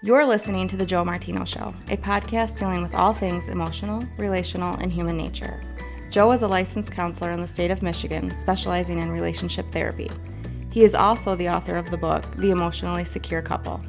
You're 0.00 0.24
listening 0.24 0.68
to 0.68 0.76
The 0.76 0.86
Joe 0.86 1.04
Martino 1.04 1.44
Show, 1.44 1.74
a 1.88 1.96
podcast 1.96 2.56
dealing 2.56 2.84
with 2.84 2.94
all 2.94 3.12
things 3.12 3.48
emotional, 3.48 4.04
relational, 4.16 4.76
and 4.76 4.92
human 4.92 5.16
nature. 5.16 5.60
Joe 6.08 6.30
is 6.30 6.42
a 6.42 6.46
licensed 6.46 6.92
counselor 6.92 7.32
in 7.32 7.40
the 7.40 7.48
state 7.48 7.72
of 7.72 7.82
Michigan, 7.82 8.32
specializing 8.36 9.00
in 9.00 9.10
relationship 9.10 9.66
therapy. 9.72 10.08
He 10.70 10.84
is 10.84 10.94
also 10.94 11.34
the 11.34 11.48
author 11.48 11.74
of 11.74 11.90
the 11.90 11.96
book, 11.96 12.22
The 12.36 12.50
Emotionally 12.50 13.04
Secure 13.04 13.42
Couple. 13.42 13.80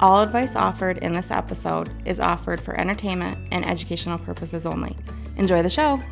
All 0.00 0.22
advice 0.22 0.56
offered 0.56 0.98
in 0.98 1.12
this 1.12 1.30
episode 1.30 1.90
is 2.06 2.18
offered 2.18 2.62
for 2.62 2.80
entertainment 2.80 3.36
and 3.52 3.66
educational 3.66 4.18
purposes 4.18 4.64
only. 4.64 4.96
Enjoy 5.36 5.62
the 5.62 5.68
show! 5.68 6.02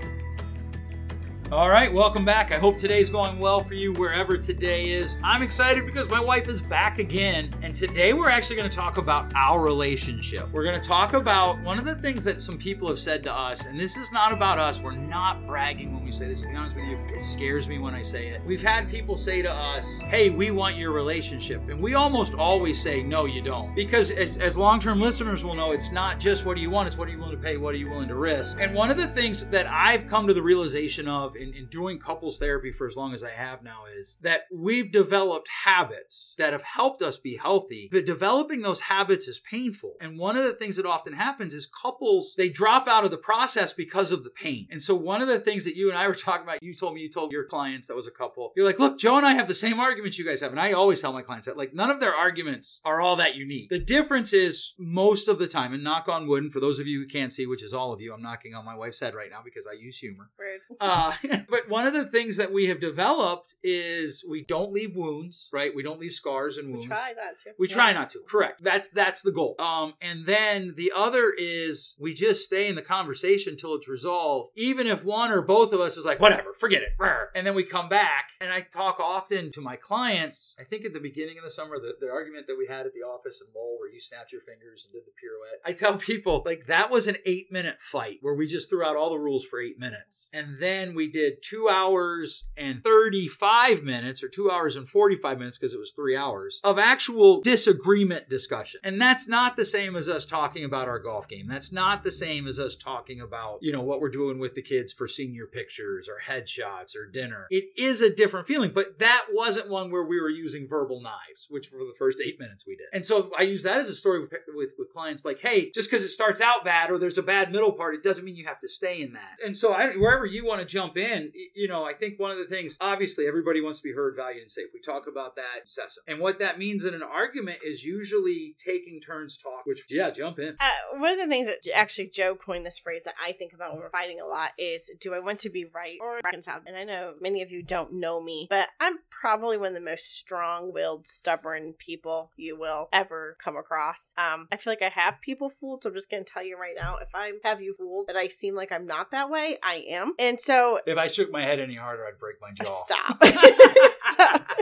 All 1.53 1.71
right, 1.71 1.93
welcome 1.93 2.25
back. 2.25 2.51
I 2.51 2.59
hope 2.59 2.77
today's 2.77 3.09
going 3.09 3.39
well 3.39 3.61
for 3.61 3.75
you 3.75 3.93
wherever 3.93 4.37
today 4.37 4.89
is. 4.89 5.17
I'm 5.23 5.43
excited 5.43 5.87
because 5.87 6.09
my 6.09 6.19
wife 6.19 6.49
is 6.49 6.61
back 6.61 6.99
again, 6.99 7.51
and 7.63 7.73
today 7.73 8.13
we're 8.15 8.29
actually 8.29 8.57
going 8.57 8.69
to 8.69 8.77
talk 8.77 8.97
about 8.97 9.33
our 9.37 9.61
relationship. 9.61 10.53
We're 10.53 10.65
going 10.65 10.81
to 10.81 10.89
talk 10.89 11.13
about 11.13 11.61
one 11.61 11.79
of 11.79 11.85
the 11.85 11.95
things 11.95 12.25
that 12.25 12.43
some 12.43 12.59
people 12.59 12.89
have 12.89 12.99
said 12.99 13.23
to 13.23 13.33
us, 13.33 13.65
and 13.65 13.79
this 13.79 13.97
is 13.97 14.11
not 14.11 14.33
about 14.33 14.59
us. 14.59 14.81
We're 14.81 14.97
not 14.97 15.47
bragging 15.47 15.96
we 16.07 16.13
say 16.13 16.29
this. 16.29 16.43
To 16.43 16.49
be 16.49 16.55
honest 16.55 16.77
with 16.77 16.87
you, 16.87 16.99
it 17.13 17.21
scares 17.21 17.69
me 17.69 17.79
when 17.79 17.93
I 17.93 18.01
say 18.01 18.29
it. 18.29 18.41
We've 18.47 18.63
had 18.63 18.89
people 18.89 19.17
say 19.17 19.43
to 19.43 19.51
us, 19.51 19.99
"Hey, 19.99 20.31
we 20.31 20.53
want 20.53 20.77
your 20.77 20.93
relationship," 20.93 21.69
and 21.69 21.81
we 21.81 21.95
almost 21.95 22.35
always 22.35 22.81
say, 22.81 23.03
"No, 23.03 23.25
you 23.25 23.43
don't," 23.43 23.75
because 23.75 24.13
as, 24.13 24.39
as 24.39 24.57
long-term 24.57 25.01
listeners 25.01 25.45
will 25.45 25.55
know, 25.55 25.73
it's 25.73 25.91
not 25.91 26.21
just 26.21 26.47
what 26.47 26.57
do 26.57 26.63
you 26.63 26.71
want; 26.71 26.87
it's 26.87 26.97
what 26.97 27.09
are 27.09 27.11
you 27.11 27.19
willing 27.19 27.37
to 27.37 27.43
pay, 27.43 27.57
what 27.57 27.75
are 27.75 27.79
you 27.79 27.91
willing 27.91 28.07
to 28.07 28.15
risk. 28.15 28.57
And 28.61 28.73
one 28.73 28.91
of 28.91 28.97
the 28.97 29.09
things 29.09 29.45
that 29.47 29.69
I've 29.69 30.07
come 30.07 30.29
to 30.29 30.35
the 30.35 30.43
realization 30.43 31.09
of 31.09 31.35
in, 31.35 31.53
in 31.55 31.67
doing 31.67 31.99
couples 31.99 32.39
therapy 32.39 32.71
for 32.71 32.87
as 32.87 32.97
long 32.97 33.13
as 33.13 33.25
I 33.25 33.31
have 33.31 33.65
now 33.65 33.87
is 33.93 34.17
that 34.23 34.43
we've 34.55 34.93
developed 34.93 35.49
habits 35.65 36.37
that 36.39 36.53
have 36.53 36.63
helped 36.63 37.03
us 37.03 37.19
be 37.19 37.37
healthy, 37.37 37.89
but 37.91 38.07
developing 38.07 38.63
those 38.63 38.83
habits 38.83 39.27
is 39.27 39.41
painful. 39.41 39.95
And 40.01 40.19
one 40.19 40.37
of 40.37 40.45
the 40.45 40.53
things 40.55 40.77
that 40.77 40.87
often 40.87 41.15
happens 41.15 41.53
is 41.53 41.67
couples, 41.67 42.35
they 42.37 42.49
drop 42.49 42.87
out 42.87 43.05
of 43.05 43.11
the 43.11 43.19
process 43.19 43.73
because 43.73 44.13
of 44.13 44.23
the 44.23 44.31
pain. 44.31 44.69
And 44.71 44.81
so 44.81 44.95
one 44.95 45.21
of 45.21 45.27
the 45.27 45.41
things 45.41 45.65
that 45.65 45.77
you 45.77 45.89
and 45.89 45.96
I 45.97 46.09
were 46.09 46.15
talking 46.15 46.45
about, 46.45 46.63
you 46.63 46.75
told 46.75 46.95
me 46.95 47.01
you 47.01 47.11
told 47.11 47.33
your 47.33 47.45
clients 47.45 47.89
that 47.89 47.97
was 47.97 48.07
a 48.07 48.11
couple, 48.11 48.53
you're 48.57 48.67
like, 48.67 48.79
look, 48.79 48.99
Joe 48.99 49.17
and 49.17 49.27
I 49.27 49.35
have 49.35 49.49
the 49.49 49.55
same 49.55 49.81
arguments 49.81 50.19
you 50.19 50.25
guys 50.25 50.41
have. 50.41 50.51
And 50.51 50.61
I 50.61 50.73
always 50.73 51.01
tell 51.01 51.13
my 51.13 51.23
clients 51.23 51.47
that 51.47 51.57
like 51.57 51.75
none 51.75 51.91
of 51.91 52.01
their 52.01 52.15
arguments 52.15 52.81
are 52.85 53.01
all 53.01 53.17
that 53.17 53.35
unique. 53.35 53.71
The 53.71 53.79
difference 53.79 54.33
is 54.33 54.75
most 54.79 55.29
of 55.29 55.39
the 55.39 55.47
time, 55.47 55.73
and 55.73 55.83
knock 55.85 56.09
on 56.09 56.27
wood, 56.27 56.43
and 56.43 56.53
for 56.53 56.61
those 56.61 56.79
of 56.79 56.87
you 56.87 57.01
who 57.01 57.07
can't 57.07 57.33
see, 57.33 57.47
which 57.47 57.63
is 57.63 57.75
all 57.75 57.93
of 57.93 58.01
you, 58.01 58.13
I'm 58.13 58.23
knocking 58.23 58.55
on 58.55 58.65
my 58.65 58.75
wife's 58.75 59.01
head 59.01 59.15
right 59.15 59.31
now 59.31 59.41
because 59.45 59.67
I 59.67 59.73
use 59.75 59.99
humor. 59.99 60.31
Uh, 60.81 61.13
but 61.49 61.69
one 61.69 61.87
of 61.87 61.93
the 61.93 62.05
things 62.05 62.37
that 62.37 62.53
we 62.53 62.67
have 62.67 62.81
developed 62.81 63.55
is 63.63 64.25
we 64.29 64.45
don't 64.45 64.73
leave 64.73 64.95
wounds, 64.97 65.49
right? 65.53 65.75
We 65.75 65.83
don't 65.83 66.01
leave 66.01 66.13
scars 66.13 66.59
and 66.59 66.71
wounds. 66.71 66.89
We 66.89 66.95
try 66.95 67.13
not 67.17 67.39
to. 67.39 67.51
We 67.59 67.69
try 67.69 67.93
not 67.93 68.11
to. 68.11 68.21
Correct. 68.27 68.63
That's 68.63 68.89
that's 68.91 69.23
the 69.23 69.33
goal. 69.33 69.55
Um, 69.59 69.95
and 70.01 70.27
then 70.27 70.75
the 70.77 70.93
other 70.95 71.33
is 71.37 71.95
we 72.01 72.15
just 72.15 72.45
stay 72.45 72.69
in 72.69 72.75
the 72.75 72.83
conversation 72.83 73.53
until 73.53 73.75
it's 73.75 73.89
resolved, 73.89 74.51
even 74.57 74.87
if 74.87 75.05
one 75.05 75.31
or 75.31 75.43
both 75.43 75.73
of 75.73 75.81
us 75.81 75.86
is 75.95 76.05
like, 76.05 76.21
whatever, 76.21 76.53
forget 76.59 76.83
it, 76.83 76.93
and 77.35 77.47
then 77.47 77.55
we 77.55 77.65
come 77.65 77.89
back. 77.89 78.31
And 78.41 78.51
I 78.51 78.63
talk 78.63 78.99
often 79.01 79.53
to 79.53 79.61
my 79.61 79.77
clients. 79.77 80.57
I 80.59 80.65
think 80.65 80.85
at 80.85 80.95
the 80.95 81.01
beginning 81.01 81.39
of 81.39 81.45
the 81.45 81.51
summer, 81.51 81.79
the, 81.79 81.95
the 82.01 82.11
argument 82.11 82.47
that 82.47 82.57
we 82.59 82.67
had 82.67 82.87
at 82.87 82.95
the 82.95 83.01
office 83.01 83.41
in 83.41 83.53
Lowell, 83.55 83.77
where 83.79 83.93
you 83.93 84.01
snapped 84.01 84.33
your 84.33 84.41
fingers 84.41 84.85
and 84.85 84.93
did 84.93 85.03
the 85.07 85.13
pirouette. 85.13 85.61
I 85.65 85.73
tell 85.73 85.97
people 85.97 86.43
like 86.45 86.67
that 86.67 86.91
was 86.91 87.07
an 87.07 87.17
eight 87.27 87.53
minute 87.53 87.77
fight 87.81 88.19
where 88.23 88.35
we 88.35 88.47
just 88.47 88.71
threw 88.71 88.85
out 88.85 88.97
all 88.97 89.11
the 89.11 89.19
rules 89.19 89.45
for 89.45 89.61
eight 89.61 89.79
minutes, 89.79 90.31
and 90.33 90.57
then 90.61 90.95
we 90.95 91.11
did 91.11 91.43
two 91.43 91.69
hours 91.69 92.45
and 92.57 92.83
35 92.83 93.83
minutes 93.83 94.23
or 94.23 94.29
two 94.29 94.51
hours 94.51 94.77
and 94.77 94.89
45 94.89 95.39
minutes 95.39 95.59
because 95.59 95.75
it 95.75 95.79
was 95.79 95.93
three 95.93 96.17
hours 96.17 96.61
of 96.65 96.79
actual 96.79 97.41
disagreement 97.43 98.29
discussion. 98.29 98.81
And 98.83 99.01
that's 99.01 99.29
not 99.29 99.57
the 99.57 99.65
same 99.65 99.97
as 99.97 100.09
us 100.09 100.25
talking 100.25 100.65
about 100.65 100.89
our 100.89 100.99
golf 100.99 101.29
game. 101.29 101.47
That's 101.49 101.73
not 101.73 102.03
the 102.03 102.13
same 102.13 102.47
as 102.47 102.59
us 102.59 102.77
talking 102.77 103.21
about, 103.21 103.59
you 103.61 103.73
know, 103.73 103.83
what 103.83 104.01
we're 104.01 104.11
doing 104.11 104.39
with 104.39 104.55
the 104.55 104.63
kids 104.63 104.93
for 104.93 105.07
senior 105.07 105.47
pictures 105.47 105.76
or 105.81 106.21
headshots 106.27 106.97
or 106.97 107.07
dinner. 107.11 107.47
It 107.51 107.65
is 107.77 108.03
a 108.03 108.15
different 108.15 108.47
feeling, 108.47 108.73
but 108.75 108.99
that 108.99 109.27
wasn't 109.33 109.69
one 109.69 109.91
where 109.91 110.05
we 110.05 110.21
were 110.21 110.31
using 110.31 110.69
verbal 110.69 111.01
knives, 111.03 111.47
which 111.49 111.69
for 111.69 111.79
the 111.79 111.95
first 111.99 112.21
eight 112.25 112.39
minutes 112.39 112.67
we 112.67 112.77
did. 112.77 112.87
And 112.93 113.05
so 113.05 113.31
I 113.37 113.43
use 113.43 113.63
that 113.65 113.79
as 113.79 113.89
a 113.89 113.95
story 113.95 114.21
with, 114.21 114.33
with, 114.55 114.73
with 114.79 114.93
clients 114.93 115.25
like, 115.25 115.41
hey, 115.41 115.71
just 115.71 115.91
because 115.91 116.05
it 116.05 116.09
starts 116.09 116.41
out 116.41 116.65
bad 116.65 116.91
or 116.91 116.99
there's 116.99 117.19
a 117.19 117.23
bad 117.23 117.53
middle 117.53 117.73
part, 117.73 117.95
it 117.95 118.03
doesn't 118.03 118.25
mean 118.25 118.37
you 118.37 118.47
have 118.47 118.61
to 118.61 118.69
stay 118.69 119.03
in 119.03 119.13
that. 119.13 119.39
And 119.45 119.57
so 119.57 119.73
I, 119.73 119.93
wherever 119.93 120.27
you 120.27 120.47
want 120.47 120.61
to 120.61 120.67
jump 120.67 120.97
in, 120.97 121.33
you 121.55 121.69
know, 121.69 121.85
I 121.85 121.93
think 121.93 122.19
one 122.19 122.31
of 122.31 122.39
the 122.39 122.47
things, 122.47 122.77
obviously, 122.81 123.27
everybody 123.27 123.61
wants 123.61 123.81
to 123.81 123.85
be 123.85 123.93
heard, 123.93 124.17
valued, 124.17 124.43
and 124.43 124.51
safe. 124.51 124.67
We 124.73 124.81
talk 124.81 125.07
about 125.07 125.37
that 125.37 125.61
incessant. 125.61 126.05
And 126.09 126.21
what 126.21 126.39
that 126.39 126.59
means 126.59 126.85
in 126.85 126.95
an 126.95 127.03
argument 127.03 127.59
is 127.65 127.85
usually 127.85 128.55
taking 128.59 129.01
turns 129.01 129.37
talk, 129.37 129.67
which, 129.67 129.85
yeah, 129.91 130.11
jump 130.11 130.39
in. 130.39 130.57
Uh, 130.61 130.99
one 130.99 131.13
of 131.13 131.19
the 131.19 131.27
things 131.27 131.47
that 131.47 131.59
actually 131.75 132.09
Joe 132.09 132.35
coined 132.35 132.65
this 132.65 132.79
phrase 132.79 133.03
that 133.05 133.15
I 133.23 133.33
think 133.33 133.53
about 133.53 133.73
when 133.73 133.83
we're 133.83 133.91
fighting 133.91 134.21
a 134.21 134.27
lot 134.27 134.53
is 134.59 134.91
do 135.01 135.15
I 135.15 135.19
want 135.19 135.41
to 135.41 135.51
be 135.51 135.66
right 135.75 135.99
or 136.01 136.21
reconciled? 136.25 136.63
And 136.67 136.77
I 136.77 136.85
know 136.85 137.15
many 137.21 137.43
of 137.43 137.51
you 137.51 137.63
don't 137.63 137.95
know 137.95 138.21
me, 138.21 138.47
but 138.51 138.69
I'm 138.81 138.99
probably 139.11 139.57
one 139.57 139.69
of 139.69 139.75
the 139.75 139.81
most 139.81 140.17
strong 140.19 140.73
willed, 140.73 141.07
stubborn 141.07 141.75
people 141.79 142.31
you 142.37 142.59
will 142.59 142.89
ever 142.93 143.37
come 143.43 143.57
across. 143.57 144.13
Um, 144.19 144.49
I 144.53 144.57
feel 144.57 144.73
like 144.73 144.83
I 144.83 144.89
have 144.89 145.21
people 145.21 145.51
fooled, 145.51 145.83
so 145.83 145.89
I'm 145.91 145.95
just 145.95 146.11
going 146.11 146.25
to 146.25 146.31
tell 146.31 146.45
you 146.45 146.59
right 146.59 146.75
now 146.79 146.97
if 146.97 147.09
I 147.15 147.33
have 147.45 147.61
you 147.61 147.75
fooled 147.79 148.09
that 148.09 148.17
I 148.17 148.29
seem 148.29 148.55
like 148.55 148.73
I'm 148.73 148.87
not 148.87 149.11
that 149.13 149.31
way, 149.31 149.59
I 149.63 149.85
am. 149.89 150.15
And 150.19 150.41
so 150.41 150.81
If 150.87 150.99
I 150.99 151.07
shook 151.07 151.31
my 151.31 151.43
head 151.43 151.61
any 151.61 151.75
harder, 151.75 152.05
I'd 152.07 152.19
break 152.19 152.37
my 152.41 152.53
jaw. 152.53 152.85
Stop. 152.85 153.23
So- 154.17 154.55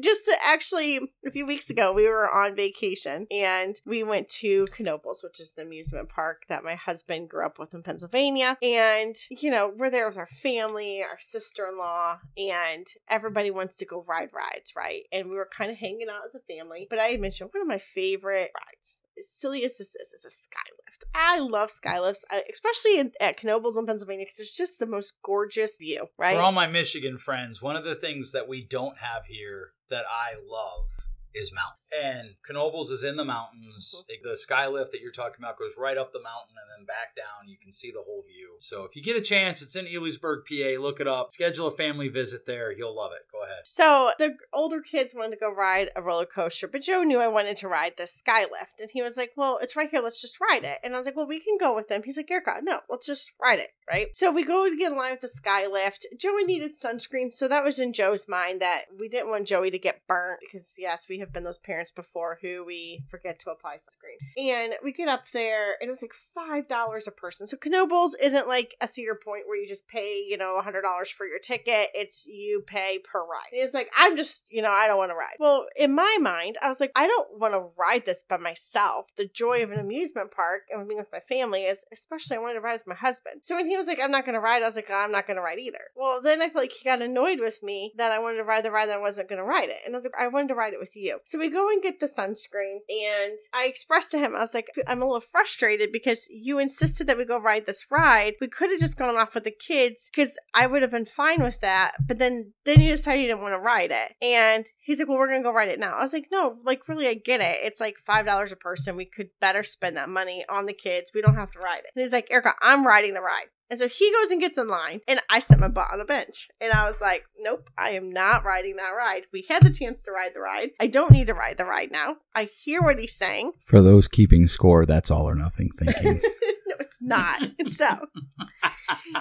just 0.00 0.22
actually, 0.44 1.00
a 1.26 1.30
few 1.30 1.46
weeks 1.46 1.70
ago, 1.70 1.92
we 1.92 2.08
were 2.08 2.30
on 2.30 2.54
vacation 2.54 3.26
and 3.30 3.76
we 3.84 4.02
went 4.02 4.28
to 4.28 4.66
Knoebels, 4.66 5.22
which 5.22 5.40
is 5.40 5.54
an 5.56 5.66
amusement 5.66 6.08
park 6.08 6.42
that 6.48 6.64
my 6.64 6.74
husband 6.74 7.28
grew 7.28 7.44
up 7.44 7.58
with 7.58 7.74
in 7.74 7.82
Pennsylvania. 7.82 8.56
And, 8.62 9.16
you 9.30 9.50
know, 9.50 9.72
we're 9.76 9.90
there 9.90 10.08
with 10.08 10.18
our 10.18 10.28
family, 10.42 11.02
our 11.02 11.18
sister 11.18 11.66
in 11.68 11.78
law, 11.78 12.18
and 12.36 12.86
everybody 13.08 13.50
wants 13.50 13.76
to 13.78 13.86
go 13.86 14.04
ride 14.06 14.30
rides, 14.32 14.74
right? 14.76 15.04
And 15.12 15.28
we 15.28 15.36
were 15.36 15.48
kind 15.50 15.70
of 15.70 15.76
hanging 15.76 16.08
out 16.10 16.24
as 16.24 16.34
a 16.34 16.40
family. 16.40 16.86
But 16.88 16.98
I 16.98 17.08
had 17.08 17.20
mentioned 17.20 17.50
one 17.52 17.62
of 17.62 17.68
my 17.68 17.78
favorite 17.78 18.50
rides 18.54 19.02
silly 19.20 19.64
as 19.64 19.76
this 19.78 19.94
is, 19.94 20.12
is 20.12 20.24
a 20.24 20.28
skylift. 20.28 21.04
I 21.14 21.38
love 21.40 21.70
skylifts, 21.70 22.24
I- 22.30 22.44
especially 22.52 22.98
in, 22.98 23.12
at 23.20 23.38
Knoebels 23.40 23.78
in 23.78 23.86
Pennsylvania, 23.86 24.24
because 24.26 24.40
it's 24.40 24.56
just 24.56 24.78
the 24.78 24.86
most 24.86 25.14
gorgeous 25.24 25.76
view, 25.78 26.06
right? 26.18 26.36
For 26.36 26.42
all 26.42 26.52
my 26.52 26.66
Michigan 26.66 27.16
friends, 27.18 27.60
one 27.62 27.76
of 27.76 27.84
the 27.84 27.94
things 27.94 28.32
that 28.32 28.48
we 28.48 28.62
don't 28.64 28.98
have 28.98 29.24
here 29.26 29.72
that 29.90 30.04
I 30.10 30.34
love 30.46 30.88
is 31.34 31.52
mountains. 31.52 31.88
And 32.02 32.34
Knoebels 32.48 32.90
is 32.90 33.04
in 33.04 33.16
the 33.16 33.24
mountains. 33.24 33.94
The 34.22 34.30
skylift 34.30 34.92
that 34.92 35.00
you're 35.00 35.12
talking 35.12 35.36
about 35.38 35.58
goes 35.58 35.76
right 35.78 35.96
up 35.96 36.12
the 36.12 36.22
mountain 36.22 36.56
and 36.60 36.68
then 36.78 36.86
back 36.86 37.14
down. 37.16 37.48
You 37.48 37.56
can 37.62 37.72
see 37.72 37.90
the 37.90 38.02
whole 38.02 38.24
view. 38.26 38.56
So 38.60 38.84
if 38.84 38.96
you 38.96 39.02
get 39.02 39.16
a 39.16 39.20
chance, 39.20 39.62
it's 39.62 39.76
in 39.76 39.86
Elysburg, 39.86 40.42
PA. 40.48 40.80
Look 40.80 41.00
it 41.00 41.08
up. 41.08 41.32
Schedule 41.32 41.68
a 41.68 41.76
family 41.76 42.08
visit 42.08 42.46
there. 42.46 42.72
You'll 42.72 42.96
love 42.96 43.12
it. 43.12 43.26
Go 43.30 43.42
ahead. 43.44 43.62
So 43.64 44.10
the 44.18 44.36
older 44.52 44.80
kids 44.80 45.14
wanted 45.14 45.30
to 45.30 45.40
go 45.40 45.52
ride 45.52 45.90
a 45.94 46.02
roller 46.02 46.26
coaster, 46.26 46.68
but 46.68 46.82
Joe 46.82 47.02
knew 47.02 47.18
I 47.18 47.28
wanted 47.28 47.56
to 47.58 47.68
ride 47.68 47.94
the 47.96 48.04
skylift, 48.04 48.80
and 48.80 48.90
he 48.90 49.02
was 49.02 49.16
like, 49.16 49.32
"Well, 49.36 49.58
it's 49.62 49.76
right 49.76 49.90
here. 49.90 50.00
Let's 50.00 50.20
just 50.20 50.40
ride 50.40 50.64
it." 50.64 50.78
And 50.82 50.94
I 50.94 50.96
was 50.96 51.06
like, 51.06 51.16
"Well, 51.16 51.26
we 51.26 51.40
can 51.40 51.58
go 51.58 51.74
with 51.74 51.88
them." 51.88 52.02
He's 52.02 52.16
like, 52.16 52.30
"Erica, 52.30 52.58
no, 52.62 52.80
let's 52.88 53.06
just 53.06 53.32
ride 53.40 53.58
it." 53.58 53.70
Right. 53.88 54.14
So 54.14 54.30
we 54.30 54.44
go 54.44 54.68
to 54.68 54.76
get 54.76 54.92
in 54.92 54.98
line 54.98 55.12
with 55.12 55.20
the 55.20 55.28
skylift. 55.28 56.04
Joey 56.18 56.44
needed 56.44 56.72
sunscreen, 56.72 57.32
so 57.32 57.48
that 57.48 57.64
was 57.64 57.78
in 57.78 57.92
Joe's 57.92 58.28
mind 58.28 58.60
that 58.60 58.86
we 58.98 59.08
didn't 59.08 59.30
want 59.30 59.46
Joey 59.46 59.70
to 59.70 59.78
get 59.78 60.06
burnt 60.06 60.40
because 60.40 60.76
yes, 60.78 61.08
we 61.08 61.17
have 61.18 61.32
been 61.32 61.44
those 61.44 61.58
parents 61.58 61.92
before 61.92 62.38
who 62.40 62.64
we 62.64 63.04
forget 63.10 63.38
to 63.40 63.50
apply 63.50 63.76
sunscreen. 63.76 64.18
And 64.36 64.74
we 64.82 64.92
get 64.92 65.08
up 65.08 65.30
there, 65.32 65.76
and 65.80 65.88
it 65.88 65.90
was 65.90 66.02
like 66.02 66.12
five 66.12 66.68
dollars 66.68 67.06
a 67.06 67.10
person. 67.10 67.46
So 67.46 67.56
Knoebels 67.56 68.12
isn't 68.20 68.48
like 68.48 68.74
a 68.80 68.88
Cedar 68.88 69.14
Point 69.14 69.44
where 69.46 69.60
you 69.60 69.68
just 69.68 69.86
pay, 69.88 70.24
you 70.26 70.36
know, 70.36 70.56
a 70.58 70.62
hundred 70.62 70.82
dollars 70.82 71.10
for 71.10 71.26
your 71.26 71.38
ticket. 71.38 71.90
It's 71.94 72.26
you 72.26 72.62
pay 72.66 72.98
per 72.98 73.20
ride. 73.20 73.52
And 73.52 73.62
it's 73.62 73.74
like 73.74 73.90
I'm 73.96 74.16
just, 74.16 74.52
you 74.52 74.62
know, 74.62 74.70
I 74.70 74.86
don't 74.86 74.98
want 74.98 75.10
to 75.10 75.16
ride. 75.16 75.36
Well, 75.38 75.66
in 75.76 75.94
my 75.94 76.18
mind, 76.20 76.56
I 76.62 76.68
was 76.68 76.80
like, 76.80 76.92
I 76.96 77.06
don't 77.06 77.38
want 77.38 77.54
to 77.54 77.68
ride 77.78 78.06
this 78.06 78.22
by 78.22 78.36
myself. 78.36 79.06
The 79.16 79.26
joy 79.26 79.62
of 79.62 79.70
an 79.70 79.78
amusement 79.78 80.30
park 80.30 80.62
and 80.70 80.86
being 80.88 80.98
with 80.98 81.12
my 81.12 81.20
family 81.20 81.64
is, 81.64 81.84
especially, 81.92 82.36
I 82.36 82.40
wanted 82.40 82.54
to 82.54 82.60
ride 82.60 82.74
with 82.74 82.86
my 82.86 82.94
husband. 82.94 83.40
So 83.42 83.56
when 83.56 83.68
he 83.68 83.76
was 83.76 83.86
like, 83.86 84.00
I'm 84.00 84.10
not 84.10 84.24
going 84.24 84.34
to 84.34 84.40
ride, 84.40 84.62
I 84.62 84.66
was 84.66 84.76
like, 84.76 84.90
I'm 84.90 85.12
not 85.12 85.26
going 85.26 85.36
to 85.36 85.42
ride 85.42 85.58
either. 85.58 85.80
Well, 85.96 86.20
then 86.22 86.42
I 86.42 86.48
feel 86.48 86.62
like 86.62 86.72
he 86.72 86.84
got 86.84 87.02
annoyed 87.02 87.40
with 87.40 87.62
me 87.62 87.92
that 87.96 88.12
I 88.12 88.18
wanted 88.18 88.38
to 88.38 88.44
ride 88.44 88.64
the 88.64 88.70
ride 88.70 88.88
that 88.88 88.98
I 88.98 89.00
wasn't 89.00 89.28
going 89.28 89.40
to 89.40 89.44
ride 89.44 89.68
it, 89.68 89.78
and 89.84 89.94
I 89.94 89.98
was 89.98 90.04
like, 90.04 90.14
I 90.18 90.28
wanted 90.28 90.48
to 90.48 90.54
ride 90.54 90.72
it 90.72 90.78
with 90.78 90.96
you. 90.96 91.07
So 91.24 91.38
we 91.38 91.50
go 91.50 91.68
and 91.68 91.82
get 91.82 92.00
the 92.00 92.06
sunscreen, 92.06 92.78
and 92.88 93.38
I 93.52 93.66
expressed 93.66 94.10
to 94.12 94.18
him, 94.18 94.34
I 94.34 94.40
was 94.40 94.54
like, 94.54 94.66
I'm 94.86 95.02
a 95.02 95.06
little 95.06 95.20
frustrated 95.20 95.90
because 95.92 96.26
you 96.30 96.58
insisted 96.58 97.06
that 97.06 97.18
we 97.18 97.24
go 97.24 97.38
ride 97.38 97.66
this 97.66 97.86
ride. 97.90 98.34
We 98.40 98.48
could 98.48 98.70
have 98.70 98.80
just 98.80 98.96
gone 98.96 99.16
off 99.16 99.34
with 99.34 99.44
the 99.44 99.50
kids 99.50 100.10
because 100.10 100.36
I 100.54 100.66
would 100.66 100.82
have 100.82 100.90
been 100.90 101.06
fine 101.06 101.42
with 101.42 101.60
that. 101.60 101.94
But 102.06 102.18
then, 102.18 102.52
then 102.64 102.80
you 102.80 102.90
decided 102.90 103.22
you 103.22 103.28
didn't 103.28 103.42
want 103.42 103.54
to 103.54 103.58
ride 103.58 103.90
it, 103.90 104.14
and 104.22 104.64
He's 104.88 104.98
like, 104.98 105.06
well, 105.06 105.18
we're 105.18 105.28
gonna 105.28 105.42
go 105.42 105.52
ride 105.52 105.68
it 105.68 105.78
now. 105.78 105.98
I 105.98 106.00
was 106.00 106.14
like, 106.14 106.28
no, 106.32 106.56
like 106.64 106.88
really, 106.88 107.08
I 107.08 107.12
get 107.12 107.42
it. 107.42 107.58
It's 107.62 107.78
like 107.78 107.96
five 108.06 108.24
dollars 108.24 108.52
a 108.52 108.56
person. 108.56 108.96
We 108.96 109.04
could 109.04 109.28
better 109.38 109.62
spend 109.62 109.98
that 109.98 110.08
money 110.08 110.46
on 110.48 110.64
the 110.64 110.72
kids. 110.72 111.10
We 111.14 111.20
don't 111.20 111.34
have 111.34 111.52
to 111.52 111.58
ride 111.58 111.80
it. 111.80 111.90
And 111.94 112.02
he's 112.02 112.12
like, 112.12 112.30
Erica, 112.30 112.54
I'm 112.62 112.86
riding 112.86 113.12
the 113.12 113.20
ride. 113.20 113.48
And 113.70 113.78
so 113.78 113.88
he 113.88 114.12
goes 114.12 114.30
and 114.30 114.40
gets 114.40 114.56
in 114.56 114.68
line, 114.68 115.00
and 115.06 115.20
I 115.28 115.40
set 115.40 115.60
my 115.60 115.68
butt 115.68 115.88
on 115.92 116.00
a 116.00 116.04
bench. 116.04 116.48
And 116.60 116.72
I 116.72 116.88
was 116.88 117.00
like, 117.00 117.24
nope, 117.38 117.68
I 117.76 117.90
am 117.90 118.10
not 118.10 118.44
riding 118.44 118.76
that 118.76 118.90
ride. 118.96 119.22
We 119.32 119.46
had 119.48 119.62
the 119.62 119.70
chance 119.70 120.02
to 120.04 120.12
ride 120.12 120.32
the 120.34 120.40
ride. 120.40 120.70
I 120.80 120.86
don't 120.86 121.10
need 121.10 121.26
to 121.26 121.34
ride 121.34 121.58
the 121.58 121.66
ride 121.66 121.90
now. 121.90 122.16
I 122.34 122.48
hear 122.64 122.80
what 122.82 122.98
he's 122.98 123.14
saying. 123.14 123.52
For 123.66 123.82
those 123.82 124.08
keeping 124.08 124.46
score, 124.46 124.86
that's 124.86 125.10
all 125.10 125.28
or 125.28 125.34
nothing 125.34 125.70
thinking. 125.78 126.22
no, 126.66 126.74
it's 126.78 127.02
not. 127.02 127.42
so, 127.68 128.06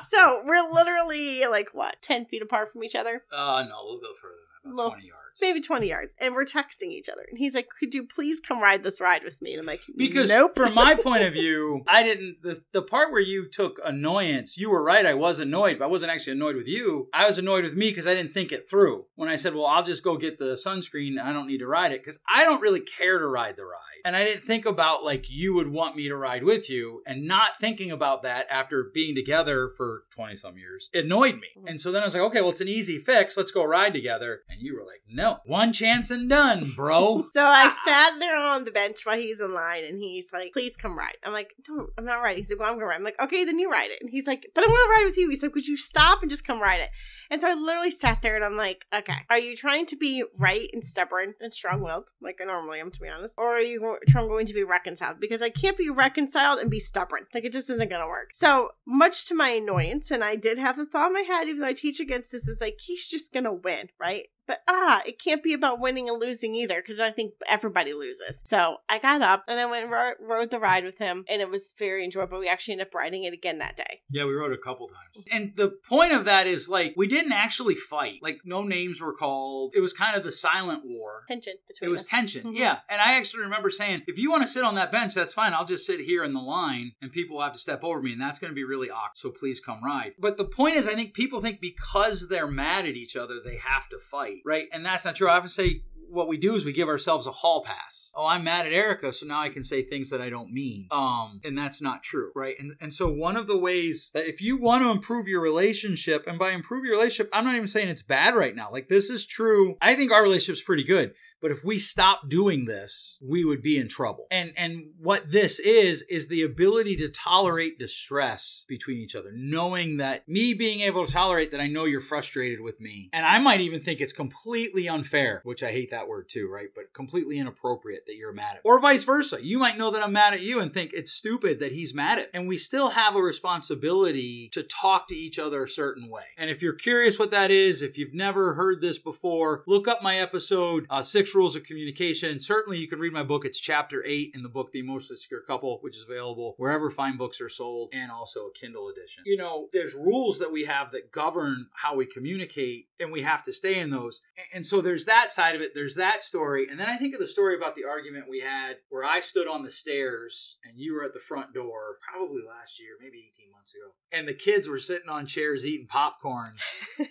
so 0.05 0.41
we're 0.45 0.71
literally 0.71 1.45
like 1.47 1.69
what, 1.73 1.97
10 2.01 2.25
feet 2.25 2.41
apart 2.41 2.71
from 2.71 2.83
each 2.83 2.95
other? 2.95 3.23
Uh, 3.31 3.65
no, 3.67 3.75
we'll 3.83 3.99
go 3.99 4.13
further. 4.21 4.35
Well, 4.73 4.89
20 4.89 5.05
yards. 5.05 5.41
Maybe 5.41 5.61
20 5.61 5.87
yards. 5.87 6.15
And 6.19 6.33
we're 6.33 6.45
texting 6.45 6.89
each 6.89 7.09
other. 7.09 7.23
And 7.29 7.37
he's 7.37 7.53
like, 7.53 7.67
could 7.79 7.93
you 7.93 8.07
please 8.07 8.39
come 8.39 8.59
ride 8.59 8.83
this 8.83 8.99
ride 8.99 9.23
with 9.23 9.41
me? 9.41 9.53
And 9.53 9.59
I'm 9.59 9.65
like, 9.65 9.81
Because 9.95 10.29
nope. 10.29 10.55
from 10.55 10.73
my 10.73 10.95
point 10.95 11.23
of 11.23 11.33
view, 11.41 11.83
I 11.87 12.03
didn't 12.03 12.37
the 12.41 12.61
the 12.71 12.81
part 12.81 13.11
where 13.11 13.21
you 13.21 13.47
took 13.49 13.79
annoyance, 13.85 14.57
you 14.57 14.71
were 14.71 14.83
right, 14.83 15.05
I 15.05 15.13
was 15.13 15.39
annoyed, 15.39 15.79
but 15.79 15.85
I 15.85 15.89
wasn't 15.89 16.11
actually 16.11 16.33
annoyed 16.33 16.55
with 16.55 16.67
you. 16.67 17.09
I 17.13 17.27
was 17.27 17.37
annoyed 17.37 17.63
with 17.63 17.75
me 17.75 17.89
because 17.89 18.07
I 18.07 18.13
didn't 18.13 18.33
think 18.33 18.51
it 18.51 18.69
through. 18.69 19.05
When 19.15 19.29
I 19.29 19.35
said, 19.35 19.53
Well, 19.53 19.65
I'll 19.65 19.83
just 19.83 20.03
go 20.03 20.17
get 20.17 20.37
the 20.37 20.53
sunscreen, 20.53 21.19
I 21.19 21.33
don't 21.33 21.47
need 21.47 21.59
to 21.59 21.67
ride 21.67 21.91
it, 21.91 22.01
because 22.01 22.19
I 22.27 22.43
don't 22.43 22.61
really 22.61 22.81
care 22.81 23.19
to 23.19 23.27
ride 23.27 23.55
the 23.57 23.65
ride. 23.65 23.81
And 24.05 24.15
I 24.15 24.23
didn't 24.23 24.45
think 24.45 24.65
about 24.65 25.03
like 25.03 25.29
you 25.29 25.53
would 25.55 25.67
want 25.67 25.95
me 25.95 26.07
to 26.07 26.15
ride 26.15 26.43
with 26.43 26.69
you, 26.69 27.03
and 27.05 27.27
not 27.27 27.51
thinking 27.59 27.91
about 27.91 28.23
that 28.23 28.47
after 28.49 28.89
being 28.93 29.15
together 29.15 29.71
for 29.75 30.03
20 30.15 30.35
some 30.35 30.57
years 30.57 30.89
annoyed 30.93 31.35
me. 31.35 31.47
Mm-hmm. 31.57 31.67
And 31.67 31.81
so 31.81 31.91
then 31.91 32.01
I 32.01 32.05
was 32.05 32.13
like, 32.13 32.23
okay, 32.23 32.41
well, 32.41 32.51
it's 32.51 32.61
an 32.61 32.67
easy 32.67 32.97
fix. 32.97 33.37
Let's 33.37 33.51
go 33.51 33.63
ride 33.63 33.93
together. 33.93 34.41
And 34.49 34.56
you 34.59 34.75
were 34.75 34.85
like, 34.85 35.01
no, 35.09 35.39
one 35.45 35.71
chance 35.71 36.11
and 36.11 36.29
done, 36.29 36.73
bro. 36.75 37.27
So 37.33 37.43
I 37.43 37.65
ah. 37.65 37.77
sat 37.85 38.19
there 38.19 38.35
on 38.35 38.65
the 38.65 38.71
bench 38.71 39.05
while 39.05 39.17
he's 39.17 39.39
in 39.39 39.53
line, 39.53 39.83
and 39.83 39.99
he's 40.01 40.27
like, 40.33 40.53
"Please 40.53 40.75
come 40.75 40.97
ride." 40.97 41.17
I'm 41.23 41.33
like, 41.33 41.53
"Don't, 41.63 41.89
I'm 41.97 42.05
not 42.05 42.21
riding." 42.21 42.39
He's 42.39 42.49
like, 42.49 42.59
"Well, 42.59 42.69
I'm 42.69 42.75
gonna 42.75 42.87
ride." 42.87 42.95
I'm 42.95 43.03
like, 43.03 43.19
"Okay, 43.19 43.43
then 43.45 43.59
you 43.59 43.69
ride 43.69 43.91
it." 43.91 43.99
And 44.01 44.09
he's 44.09 44.25
like, 44.25 44.47
"But 44.55 44.63
I 44.63 44.67
want 44.67 44.77
to 44.87 44.99
ride 44.99 45.09
with 45.09 45.17
you." 45.17 45.29
He's 45.29 45.43
like, 45.43 45.53
"Would 45.53 45.67
you 45.67 45.77
stop 45.77 46.21
and 46.21 46.29
just 46.29 46.45
come 46.45 46.59
ride 46.59 46.79
it?" 46.79 46.89
And 47.29 47.39
so 47.39 47.49
I 47.49 47.53
literally 47.53 47.91
sat 47.91 48.21
there, 48.21 48.35
and 48.35 48.43
I'm 48.43 48.57
like, 48.57 48.85
"Okay, 48.93 49.25
are 49.29 49.37
you 49.37 49.55
trying 49.55 49.85
to 49.87 49.95
be 49.95 50.23
right 50.37 50.69
and 50.73 50.83
stubborn 50.83 51.35
and 51.39 51.53
strong-willed, 51.53 52.11
like 52.21 52.39
I 52.41 52.45
normally 52.45 52.79
am, 52.79 52.91
to 52.91 52.99
be 52.99 53.07
honest, 53.07 53.35
or 53.37 53.57
are 53.57 53.61
you 53.61 53.97
going 54.13 54.45
to 54.47 54.53
be 54.53 54.63
reconciled? 54.63 55.19
Because 55.19 55.41
I 55.41 55.49
can't 55.49 55.77
be 55.77 55.89
reconciled 55.89 56.59
and 56.59 56.71
be 56.71 56.79
stubborn. 56.79 57.27
Like 57.33 57.45
it 57.45 57.53
just 57.53 57.69
isn't 57.69 57.89
gonna 57.89 58.07
work." 58.07 58.31
So 58.33 58.71
much 58.85 59.25
to 59.27 59.35
my 59.35 59.49
annoyance, 59.49 60.11
and 60.11 60.23
I 60.23 60.35
did 60.35 60.57
have 60.57 60.77
the 60.77 60.85
thought 60.85 61.07
in 61.07 61.13
my 61.13 61.21
head, 61.21 61.47
even 61.47 61.61
though 61.61 61.67
I 61.67 61.73
teach 61.73 61.99
against 61.99 62.31
this, 62.31 62.47
is 62.47 62.61
like 62.61 62.77
he's 62.79 63.07
just 63.07 63.33
gonna 63.33 63.53
win, 63.53 63.89
right? 63.99 64.27
But 64.47 64.59
ah, 64.67 65.01
it 65.05 65.21
can't 65.23 65.43
be 65.43 65.53
about 65.53 65.79
winning 65.79 66.09
and 66.09 66.19
losing 66.19 66.55
either, 66.55 66.81
because 66.81 66.99
I 66.99 67.11
think 67.11 67.33
everybody 67.47 67.93
loses. 67.93 68.41
So 68.45 68.77
I 68.89 68.99
got 68.99 69.21
up 69.21 69.43
and 69.47 69.59
I 69.59 69.65
went 69.65 69.83
and 69.83 69.91
ro- 69.91 70.13
rode 70.21 70.51
the 70.51 70.59
ride 70.59 70.85
with 70.85 70.97
him, 70.97 71.25
and 71.29 71.41
it 71.41 71.49
was 71.49 71.73
very 71.77 72.03
enjoyable. 72.03 72.39
We 72.39 72.47
actually 72.47 72.73
ended 72.73 72.87
up 72.87 72.93
riding 72.95 73.23
it 73.25 73.33
again 73.33 73.59
that 73.59 73.75
day. 73.77 74.01
Yeah, 74.09 74.25
we 74.25 74.33
rode 74.33 74.53
a 74.53 74.57
couple 74.57 74.87
times. 74.87 75.25
And 75.31 75.53
the 75.55 75.69
point 75.87 76.13
of 76.13 76.25
that 76.25 76.47
is 76.47 76.69
like 76.69 76.93
we 76.95 77.07
didn't 77.07 77.33
actually 77.33 77.75
fight. 77.75 78.19
Like 78.21 78.39
no 78.45 78.63
names 78.63 79.01
were 79.01 79.13
called. 79.13 79.73
It 79.75 79.81
was 79.81 79.93
kind 79.93 80.15
of 80.15 80.23
the 80.23 80.31
silent 80.31 80.83
war. 80.85 81.23
Tension 81.27 81.53
between 81.67 81.87
It 81.87 81.91
was 81.91 82.01
us. 82.03 82.09
tension. 82.09 82.43
Mhm. 82.53 82.55
Yeah. 82.57 82.79
And 82.89 83.01
I 83.01 83.13
actually 83.15 83.43
remember 83.43 83.69
saying, 83.69 84.03
if 84.07 84.17
you 84.17 84.31
want 84.31 84.43
to 84.43 84.47
sit 84.47 84.63
on 84.63 84.75
that 84.75 84.91
bench, 84.91 85.13
that's 85.13 85.33
fine. 85.33 85.53
I'll 85.53 85.65
just 85.65 85.85
sit 85.85 85.99
here 85.99 86.23
in 86.23 86.33
the 86.33 86.39
line 86.39 86.93
and 87.01 87.11
people 87.11 87.35
will 87.37 87.43
have 87.43 87.53
to 87.53 87.59
step 87.59 87.83
over 87.83 88.01
me. 88.01 88.13
And 88.13 88.21
that's 88.21 88.39
going 88.39 88.51
to 88.51 88.55
be 88.55 88.63
really 88.63 88.89
awkward. 88.89 89.17
So 89.17 89.29
please 89.31 89.59
come 89.59 89.83
ride. 89.83 90.13
But 90.19 90.37
the 90.37 90.45
point 90.45 90.75
is, 90.77 90.87
I 90.87 90.93
think 90.93 91.13
people 91.13 91.41
think 91.41 91.59
because 91.59 92.27
they're 92.29 92.47
mad 92.47 92.85
at 92.85 92.95
each 92.95 93.15
other, 93.15 93.35
they 93.43 93.57
have 93.57 93.89
to 93.89 93.99
fight. 93.99 94.36
Right. 94.45 94.67
And 94.71 94.85
that's 94.85 95.05
not 95.05 95.15
true. 95.15 95.29
I 95.29 95.37
often 95.37 95.49
say, 95.49 95.81
what 96.09 96.27
we 96.27 96.37
do 96.37 96.55
is 96.55 96.65
we 96.65 96.73
give 96.73 96.87
ourselves 96.87 97.27
a 97.27 97.31
hall 97.31 97.63
pass. 97.63 98.11
Oh, 98.15 98.25
I'm 98.25 98.43
mad 98.43 98.65
at 98.65 98.73
Erica, 98.73 99.13
so 99.13 99.25
now 99.25 99.41
I 99.41 99.49
can 99.49 99.63
say 99.63 99.83
things 99.83 100.09
that 100.09 100.21
I 100.21 100.29
don't 100.29 100.51
mean. 100.51 100.87
Um, 100.91 101.39
and 101.43 101.57
that's 101.57 101.81
not 101.81 102.03
true, 102.03 102.31
right? 102.35 102.55
And 102.59 102.75
and 102.79 102.93
so 102.93 103.07
one 103.07 103.35
of 103.35 103.47
the 103.47 103.57
ways 103.57 104.11
that 104.13 104.27
if 104.27 104.41
you 104.41 104.57
want 104.57 104.83
to 104.83 104.91
improve 104.91 105.27
your 105.27 105.41
relationship, 105.41 106.25
and 106.27 106.39
by 106.39 106.51
improve 106.51 106.85
your 106.85 106.95
relationship, 106.95 107.29
I'm 107.33 107.45
not 107.45 107.55
even 107.55 107.67
saying 107.67 107.89
it's 107.89 108.03
bad 108.03 108.35
right 108.35 108.55
now. 108.55 108.69
Like 108.71 108.89
this 108.89 109.09
is 109.09 109.25
true. 109.25 109.75
I 109.81 109.95
think 109.95 110.11
our 110.11 110.23
relationship's 110.23 110.63
pretty 110.63 110.83
good. 110.83 111.13
But 111.41 111.51
if 111.51 111.63
we 111.63 111.77
stop 111.77 112.29
doing 112.29 112.65
this, 112.65 113.17
we 113.21 113.45
would 113.45 113.61
be 113.61 113.77
in 113.77 113.87
trouble. 113.87 114.25
And 114.31 114.53
and 114.57 114.91
what 114.97 115.31
this 115.31 115.59
is 115.59 116.03
is 116.09 116.27
the 116.27 116.41
ability 116.43 116.95
to 116.97 117.09
tolerate 117.09 117.77
distress 117.77 118.65
between 118.67 118.97
each 118.97 119.15
other, 119.15 119.31
knowing 119.33 119.97
that 119.97 120.27
me 120.27 120.53
being 120.53 120.81
able 120.81 121.05
to 121.05 121.11
tolerate 121.11 121.51
that 121.51 121.61
I 121.61 121.67
know 121.67 121.85
you're 121.85 122.01
frustrated 122.01 122.61
with 122.61 122.79
me. 122.81 123.09
And 123.13 123.25
I 123.25 123.39
might 123.39 123.61
even 123.61 123.81
think 123.81 124.01
it's 124.01 124.13
completely 124.13 124.89
unfair, 124.89 125.41
which 125.43 125.61
I 125.61 125.71
hate 125.71 125.91
that 125.91 125.96
word 126.05 126.27
too, 126.27 126.49
right? 126.51 126.67
But 126.75 126.93
completely 126.93 127.39
inappropriate 127.39 128.05
that 128.07 128.17
you're 128.17 128.33
mad 128.33 128.57
at. 128.57 128.61
Or 128.65 128.81
vice 128.81 129.05
versa. 129.05 129.39
You 129.41 129.57
might 129.57 129.77
know 129.77 129.91
that 129.91 130.03
I'm 130.03 130.11
mad 130.11 130.33
at 130.33 130.41
you 130.41 130.59
and 130.59 130.73
think 130.73 130.91
it's 130.93 131.13
stupid 131.13 131.61
that 131.61 131.71
he's 131.71 131.93
mad 131.93 132.19
at. 132.19 132.29
And 132.33 132.47
we 132.47 132.57
still 132.57 132.89
have 132.89 133.15
a 133.15 133.21
responsibility 133.21 134.49
to 134.51 134.63
talk 134.63 135.07
to 135.07 135.15
each 135.15 135.39
other 135.39 135.63
a 135.63 135.69
certain 135.69 136.09
way. 136.09 136.23
And 136.37 136.49
if 136.49 136.61
you're 136.61 136.73
curious 136.73 137.17
what 137.17 137.31
that 137.31 137.51
is, 137.51 137.81
if 137.81 137.97
you've 137.97 138.13
never 138.13 138.55
heard 138.55 138.81
this 138.81 138.97
before, 138.97 139.63
look 139.67 139.87
up 139.87 140.03
my 140.03 140.17
episode, 140.17 140.85
uh, 140.89 141.01
Six 141.01 141.33
Rules 141.33 141.55
of 141.55 141.63
Communication. 141.63 142.41
Certainly, 142.41 142.79
you 142.79 142.87
can 142.87 142.99
read 142.99 143.13
my 143.13 143.23
book. 143.23 143.45
It's 143.45 143.59
chapter 143.59 144.03
eight 144.05 144.31
in 144.35 144.43
the 144.43 144.49
book, 144.49 144.71
The 144.71 144.79
Emotionally 144.79 145.17
Secure 145.17 145.41
Couple, 145.41 145.77
which 145.81 145.95
is 145.95 146.03
available 146.03 146.55
wherever 146.57 146.89
fine 146.89 147.15
books 147.15 147.39
are 147.39 147.49
sold 147.49 147.89
and 147.93 148.11
also 148.11 148.47
a 148.47 148.53
Kindle 148.53 148.89
edition. 148.89 149.23
You 149.25 149.37
know, 149.37 149.69
there's 149.71 149.93
rules 149.93 150.39
that 150.39 150.51
we 150.51 150.65
have 150.65 150.91
that 150.91 151.11
govern 151.11 151.67
how 151.73 151.95
we 151.95 152.05
communicate, 152.05 152.87
and 152.99 153.11
we 153.11 153.21
have 153.21 153.43
to 153.43 153.53
stay 153.53 153.79
in 153.79 153.89
those. 153.89 154.21
And 154.53 154.65
so 154.65 154.81
there's 154.81 155.05
that 155.05 155.31
side 155.31 155.55
of 155.55 155.61
it. 155.61 155.73
There's 155.73 155.86
that 155.95 156.23
story. 156.23 156.67
And 156.69 156.79
then 156.79 156.89
I 156.89 156.97
think 156.97 157.13
of 157.13 157.19
the 157.19 157.27
story 157.27 157.55
about 157.55 157.75
the 157.75 157.85
argument 157.85 158.25
we 158.29 158.41
had 158.41 158.77
where 158.89 159.03
I 159.03 159.19
stood 159.19 159.47
on 159.47 159.63
the 159.63 159.71
stairs 159.71 160.57
and 160.63 160.77
you 160.77 160.93
were 160.93 161.03
at 161.03 161.13
the 161.13 161.19
front 161.19 161.53
door, 161.53 161.97
probably 162.11 162.41
last 162.47 162.79
year, 162.79 162.89
maybe 163.01 163.19
18 163.33 163.51
months 163.51 163.73
ago. 163.73 163.93
And 164.11 164.27
the 164.27 164.33
kids 164.33 164.67
were 164.67 164.79
sitting 164.79 165.09
on 165.09 165.25
chairs 165.25 165.65
eating 165.65 165.87
popcorn 165.87 166.53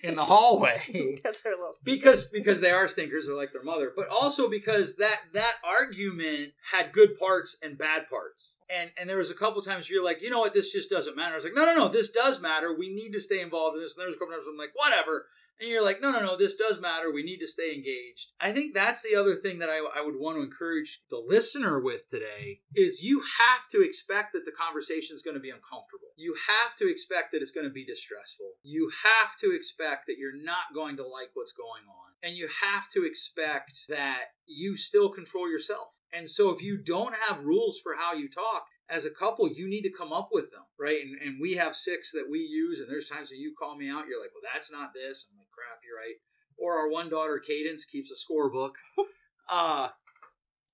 in 0.03 0.17
the 0.17 0.25
hallway 0.25 0.81
Because 0.87 1.41
they're 1.43 1.53
little. 1.53 1.75
because 1.85 2.25
because 2.27 2.61
they 2.61 2.71
are 2.71 2.89
stinkers 2.89 3.27
they're 3.27 3.37
like 3.37 3.53
their 3.53 3.63
mother 3.63 3.93
but 3.95 4.09
also 4.09 4.49
because 4.49 4.97
that 4.97 5.21
that 5.35 5.55
argument 5.65 6.53
had 6.73 6.93
good 6.93 7.19
parts 7.19 7.57
and 7.63 7.77
bad 7.79 8.09
parts 8.09 8.57
and 8.71 8.91
and 8.99 9.09
there 9.09 9.19
was 9.19 9.31
a 9.31 9.35
couple 9.35 9.61
times 9.63 9.89
where 9.89 9.97
you're 9.97 10.05
like 10.05 10.23
you 10.23 10.31
know 10.31 10.41
what 10.41 10.55
this 10.55 10.73
just 10.73 10.89
doesn't 10.91 11.17
matter 11.17 11.33
i 11.33 11.35
was 11.35 11.45
like 11.45 11.55
no 11.55 11.65
no 11.65 11.75
no 11.75 11.89
this 11.89 12.11
does 12.11 12.41
matter 12.41 12.75
we 12.77 12.89
need 12.95 13.11
to 13.13 13.21
stay 13.21 13.41
involved 13.41 13.77
in 13.77 13.83
this 13.83 13.97
and 13.97 14.03
there's 14.05 14.15
a 14.17 14.19
couple 14.19 14.33
times 14.35 14.47
i'm 14.49 14.57
like 14.57 14.71
whatever 14.75 15.27
and 15.61 15.69
you're 15.69 15.85
like 15.85 16.01
no 16.01 16.11
no 16.11 16.21
no 16.21 16.37
this 16.37 16.55
does 16.55 16.81
matter. 16.81 17.11
We 17.11 17.23
need 17.23 17.39
to 17.39 17.47
stay 17.47 17.75
engaged. 17.75 18.33
I 18.41 18.53
think 18.53 18.75
that's 18.75 19.03
the 19.03 19.17
other 19.19 19.37
thing 19.37 19.59
that 19.61 19.71
i, 19.71 19.79
I 19.79 20.05
would 20.05 20.17
want 20.17 20.37
to 20.37 20.43
encourage 20.43 21.01
the 21.11 21.19
listener 21.19 21.81
with 21.81 22.09
today 22.09 22.61
is 22.75 23.03
you 23.03 23.21
have 23.21 23.69
to 23.73 23.83
expect 23.83 24.33
that 24.33 24.45
the 24.45 24.53
conversation 24.53 25.15
is 25.15 25.23
going 25.23 25.35
to 25.35 25.41
be 25.41 25.51
uncomfortable. 25.51 26.13
You 26.17 26.35
have 26.49 26.77
to 26.77 26.91
expect 26.91 27.33
that 27.33 27.43
it's 27.43 27.51
going 27.51 27.67
to 27.67 27.73
be 27.73 27.85
distressful. 27.85 28.53
You 28.63 28.91
have 29.05 29.37
to 29.41 29.55
expect 29.55 30.07
that 30.07 30.19
you're 30.19 30.43
not 30.43 30.75
going 30.75 30.97
to 30.97 31.07
like 31.07 31.31
what's 31.35 31.53
going 31.53 31.85
on. 31.89 32.13
And 32.23 32.37
you 32.37 32.49
have 32.63 32.89
to 32.95 33.05
expect 33.05 33.85
that 33.89 34.33
you 34.47 34.77
still 34.77 35.11
control 35.11 35.49
yourself. 35.51 35.89
And 36.13 36.29
so 36.29 36.51
if 36.51 36.63
you 36.63 36.79
don't 36.79 37.15
have 37.15 37.45
rules 37.45 37.79
for 37.83 37.95
how 37.97 38.15
you 38.15 38.29
talk 38.29 38.67
as 38.89 39.05
a 39.05 39.11
couple, 39.11 39.49
you 39.49 39.69
need 39.69 39.83
to 39.83 39.91
come 39.91 40.13
up 40.13 40.29
with 40.33 40.51
them, 40.51 40.63
right? 40.79 40.99
And, 41.03 41.21
and 41.21 41.41
we 41.41 41.55
have 41.55 41.75
six 41.75 42.13
that 42.13 42.27
we 42.31 42.39
use, 42.39 42.81
and 42.81 42.89
there's 42.89 43.09
times 43.09 43.31
when 43.31 43.41
you 43.41 43.55
call 43.59 43.77
me 43.77 43.91
out, 43.91 44.07
you're 44.09 44.21
like, 44.21 44.31
well, 44.35 44.51
that's 44.53 44.71
not 44.71 44.95
this. 44.95 45.27
I'm 45.31 45.39
like, 45.39 45.49
crap, 45.51 45.81
you're 45.87 45.97
right. 45.97 46.17
Or 46.59 46.79
our 46.79 46.89
one 46.89 47.11
daughter, 47.11 47.39
Cadence, 47.45 47.85
keeps 47.85 48.11
a 48.11 48.15
scorebook. 48.15 48.73
uh, 49.51 49.89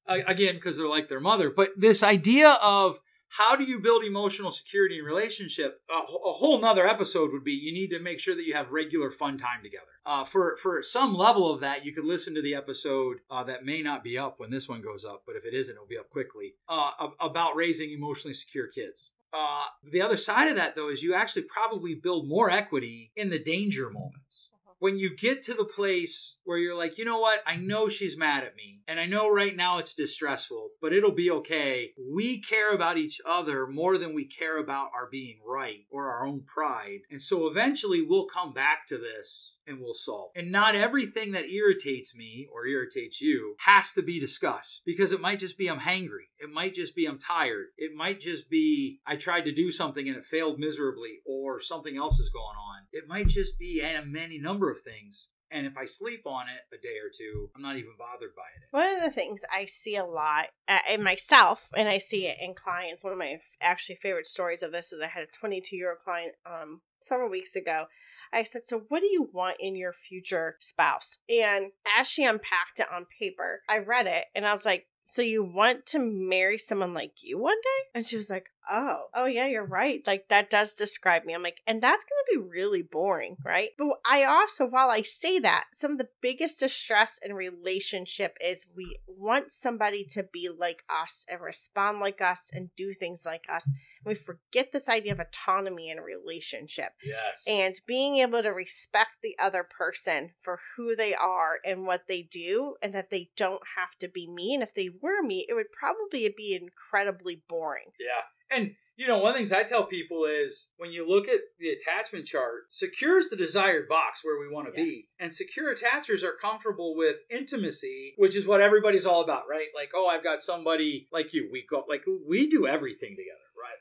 again, 0.07 0.57
because 0.57 0.77
they're 0.77 0.89
like 0.89 1.09
their 1.09 1.21
mother. 1.21 1.51
But 1.51 1.71
this 1.77 2.03
idea 2.03 2.59
of 2.63 3.01
how 3.33 3.57
do 3.57 3.65
you 3.65 3.81
build 3.81 4.05
emotional 4.05 4.51
security 4.51 4.99
in 4.99 5.05
relationship? 5.07 5.81
A, 5.91 5.95
a 5.95 6.33
whole 6.33 6.61
nother 6.61 6.87
episode 6.87 7.33
would 7.33 7.45
be 7.45 7.53
you 7.53 7.73
need 7.73 7.89
to 7.89 7.99
make 7.99 8.21
sure 8.21 8.35
that 8.35 8.45
you 8.45 8.53
have 8.53 8.71
regular 8.71 9.11
fun 9.11 9.39
time 9.39 9.63
together. 9.63 9.87
Uh, 10.05 10.23
for 10.23 10.59
for 10.59 10.83
some 10.83 11.15
level 11.15 11.51
of 11.51 11.61
that, 11.63 11.85
you 11.85 11.93
could 11.93 12.05
listen 12.05 12.35
to 12.35 12.43
the 12.43 12.55
episode 12.55 13.19
uh, 13.31 13.43
that 13.45 13.65
may 13.65 13.81
not 13.81 14.05
be 14.05 14.19
up 14.19 14.39
when 14.39 14.51
this 14.51 14.69
one 14.69 14.83
goes 14.83 15.07
up, 15.07 15.23
but 15.27 15.35
if 15.35 15.47
it 15.47 15.55
isn't, 15.55 15.75
it'll 15.75 15.87
be 15.87 15.97
up 15.97 16.11
quickly. 16.11 16.55
Uh, 16.69 16.91
about 17.21 17.57
raising 17.57 17.91
emotionally 17.91 18.35
secure 18.35 18.67
kids. 18.67 19.13
Uh, 19.33 19.65
the 19.91 20.03
other 20.03 20.19
side 20.19 20.49
of 20.49 20.57
that, 20.57 20.75
though, 20.75 20.91
is 20.91 21.03
you 21.03 21.15
actually 21.15 21.43
probably 21.43 21.95
build 21.95 22.29
more 22.29 22.51
equity 22.51 23.13
in 23.17 23.31
the 23.31 23.39
danger 23.39 23.89
moments 23.89 24.52
when 24.83 24.99
you 24.99 25.15
get 25.15 25.43
to 25.43 25.55
the 25.55 25.65
place 25.65 26.39
where 26.43 26.59
you're 26.59 26.77
like, 26.77 26.99
you 26.99 27.05
know 27.05 27.21
what, 27.21 27.41
I 27.47 27.55
know 27.55 27.89
she's 27.89 28.19
mad 28.19 28.43
at 28.43 28.57
me, 28.57 28.81
and 28.89 28.99
I 28.99 29.07
know 29.07 29.31
right 29.31 29.55
now 29.55 29.79
it's 29.79 29.95
distressful, 29.95 30.71
but 30.81 30.93
it'll 30.93 31.13
be 31.13 31.31
okay. 31.31 31.93
We 31.97 32.41
care 32.41 32.75
about 32.75 32.97
each 32.97 33.21
other 33.25 33.69
more 33.69 33.97
than 33.97 34.13
we 34.13 34.25
care 34.25 34.59
about 34.59 34.91
our 34.93 35.09
being 35.09 35.39
right 35.47 35.87
or 35.89 36.11
our 36.11 36.27
own 36.27 36.43
pride. 36.43 37.03
And 37.13 37.23
so 37.23 37.47
eventually 37.47 38.03
we'll 38.03 38.27
come 38.27 38.53
back 38.53 38.89
to 38.89 38.99
this 38.99 39.59
and 39.69 39.79
we'll 39.81 39.95
solve. 39.95 40.33
And 40.35 40.51
not 40.51 40.75
everything 40.75 41.31
that 41.33 41.49
irritates 41.49 42.17
me 42.17 42.49
or 42.53 42.67
irritates 42.67 43.21
you 43.21 43.55
has 43.61 43.93
to 43.93 44.03
be 44.03 44.19
discussed 44.19 44.83
because 44.85 45.13
it 45.13 45.21
might 45.21 45.39
just 45.39 45.57
be 45.57 45.71
I'm 45.71 45.79
hangry. 45.79 46.27
It 46.41 46.51
might 46.51 46.75
just 46.75 46.97
be 46.97 47.07
I'm 47.07 47.21
tired. 47.21 47.67
It 47.79 47.95
might 47.95 48.21
just 48.21 48.51
be 48.51 48.99
I 49.07 49.15
tried 49.15 49.43
to 49.43 49.53
do 49.53 49.71
something 49.71 50.09
and 50.09 50.17
it 50.17 50.25
failed 50.25 50.59
miserably 50.59 51.21
or 51.25 51.61
something 51.61 51.97
else 51.97 52.19
is 52.19 52.31
going 52.31 52.57
on. 52.57 52.83
It 52.91 53.07
might 53.07 53.29
just 53.29 53.59
be 53.61 53.81
a 53.81 54.05
many 54.05 54.39
number 54.39 54.72
of 54.73 54.81
things. 54.81 55.29
And 55.53 55.67
if 55.67 55.77
I 55.77 55.85
sleep 55.85 56.23
on 56.27 56.47
it 56.49 56.75
a 56.75 56.81
day 56.81 56.97
or 57.05 57.11
two, 57.15 57.51
I'm 57.55 57.61
not 57.61 57.77
even 57.77 57.93
bothered 57.99 58.35
by 58.35 58.43
it. 58.57 58.69
One 58.71 58.97
of 58.97 59.03
the 59.03 59.11
things 59.11 59.43
I 59.53 59.67
see 59.67 59.97
a 59.97 60.05
lot 60.05 60.47
uh, 60.67 60.79
in 60.91 61.03
myself, 61.03 61.69
and 61.77 61.89
I 61.89 61.99
see 61.99 62.27
it 62.27 62.39
in 62.41 62.55
clients. 62.55 63.05
One 63.05 63.13
of 63.13 63.19
my 63.19 63.37
actually 63.61 63.97
favorite 63.97 64.27
stories 64.27 64.63
of 64.63 64.73
this 64.73 64.93
is 64.93 65.03
I 65.03 65.09
had 65.09 65.25
a 65.25 65.39
22 65.39 65.77
year 65.77 65.91
old 65.91 65.99
client 66.03 66.33
um 66.47 66.81
several 67.01 67.29
weeks 67.29 67.55
ago. 67.55 67.85
I 68.33 68.45
said, 68.45 68.65
"So, 68.65 68.85
what 68.89 69.01
do 69.01 69.09
you 69.09 69.29
want 69.31 69.59
in 69.61 69.77
your 69.77 69.93
future 69.93 70.57
spouse?" 70.59 71.19
And 71.29 71.73
as 71.99 72.09
she 72.09 72.25
unpacked 72.25 72.81
it 72.81 72.87
on 72.91 73.07
paper, 73.21 73.61
I 73.69 73.79
read 73.79 74.07
it, 74.07 74.25
and 74.35 74.47
I 74.47 74.53
was 74.53 74.65
like, 74.65 74.87
"So 75.05 75.23
you 75.23 75.43
want 75.43 75.87
to 75.87 75.99
marry 75.99 76.59
someone 76.59 76.95
like 76.95 77.23
you 77.23 77.39
one 77.39 77.61
day?" 77.61 77.91
And 77.95 78.07
she 78.07 78.17
was 78.17 78.31
like, 78.31 78.51
"Oh, 78.71 79.07
oh 79.15 79.27
yeah, 79.27 79.47
you're 79.47 79.65
right. 79.65 80.03
Like 80.07 80.29
that 80.29 80.51
does 80.51 80.75
describe 80.75 81.25
me." 81.25 81.35
I'm 81.35 81.43
like, 81.43 81.61
"And 81.67 81.83
that's 81.83 82.05
going 82.05 82.23
to 82.27 82.41
be 82.41 82.49
really 82.49 82.83
boring, 82.83 83.37
right?" 83.45 83.71
But 83.77 83.99
I 84.05 84.25
also, 84.25 84.67
while 84.67 84.91
I 84.91 85.03
say 85.03 85.39
that, 85.41 85.67
some 85.73 85.93
of 85.93 85.99
the 85.99 86.09
biggest 86.21 86.61
distress 86.61 87.19
in 87.23 87.35
relationship 87.35 88.37
is 88.41 88.67
we 88.77 88.99
want 89.07 89.53
somebody 89.53 90.05
to 90.13 90.23
be 90.23 90.49
like 90.49 90.85
us 90.89 91.27
and 91.29 91.41
respond 91.41 92.01
like 92.01 92.21
us 92.21 92.51
and 92.53 92.71
do 92.77 92.93
things 92.93 93.25
like 93.27 93.45
us. 93.49 93.71
We 94.05 94.15
forget 94.15 94.73
this 94.73 94.89
idea 94.89 95.13
of 95.13 95.21
autonomy 95.21 95.91
in 95.91 95.99
a 95.99 96.03
relationship 96.03 96.93
Yes. 97.05 97.45
and 97.49 97.81
being 97.87 98.17
able 98.17 98.43
to 98.43 98.51
respect 98.51 99.11
the 99.23 99.37
other 99.39 99.65
person 99.65 100.31
for 100.43 100.59
who 100.77 100.97
they 100.97 101.15
are 101.15 101.59
and 101.65 101.87
what 101.87 102.07
they 102.09 102.23
do 102.23 102.77
and 102.83 102.95
that 102.95 103.11
they 103.11 103.31
don't 103.37 103.63
have 103.77 103.97
to 104.01 104.09
be 104.09 104.29
me 104.29 104.55
and 104.55 104.63
if 104.63 104.75
they 104.75 104.91
were 105.01 105.23
me 105.23 105.47
it 105.49 105.55
would 105.55 105.71
probably 105.79 106.33
be 106.37 106.59
incredibly 106.61 107.43
boring 107.49 107.93
Yeah. 107.99 108.57
And 108.57 108.75
you 108.97 109.09
know, 109.09 109.19
one 109.19 109.31
of 109.31 109.35
the 109.35 109.39
things 109.39 109.53
I 109.53 109.63
tell 109.63 109.85
people 109.87 110.27
is 110.27 110.69
when 110.77 110.93
you 110.93 111.09
look 111.09 111.27
at 111.27 111.41
the 111.59 111.71
attachment 111.71 112.27
chart, 112.27 112.65
secure 112.69 113.17
is 113.17 113.31
the 113.31 113.37
desired 113.37 113.89
box 113.89 114.23
where 114.23 114.39
we 114.39 114.53
want 114.55 114.67
to 114.67 114.73
be. 114.73 115.03
And 115.19 115.33
secure 115.33 115.75
attachers 115.75 116.23
are 116.23 116.37
comfortable 116.41 116.95
with 116.95 117.17
intimacy, 117.31 118.13
which 118.19 118.37
is 118.37 118.47
what 118.47 118.61
everybody's 118.61 119.07
all 119.07 119.23
about, 119.23 119.45
right? 119.49 119.69
Like, 119.75 119.91
oh, 119.95 120.07
I've 120.07 120.23
got 120.23 120.43
somebody 120.43 121.09
like 121.11 121.33
you. 121.33 121.49
We 121.51 121.65
go 121.69 121.85
like 121.89 122.05
we 122.29 122.49
do 122.49 122.67
everything 122.67 123.17
together. 123.17 123.42
Right, 123.63 123.79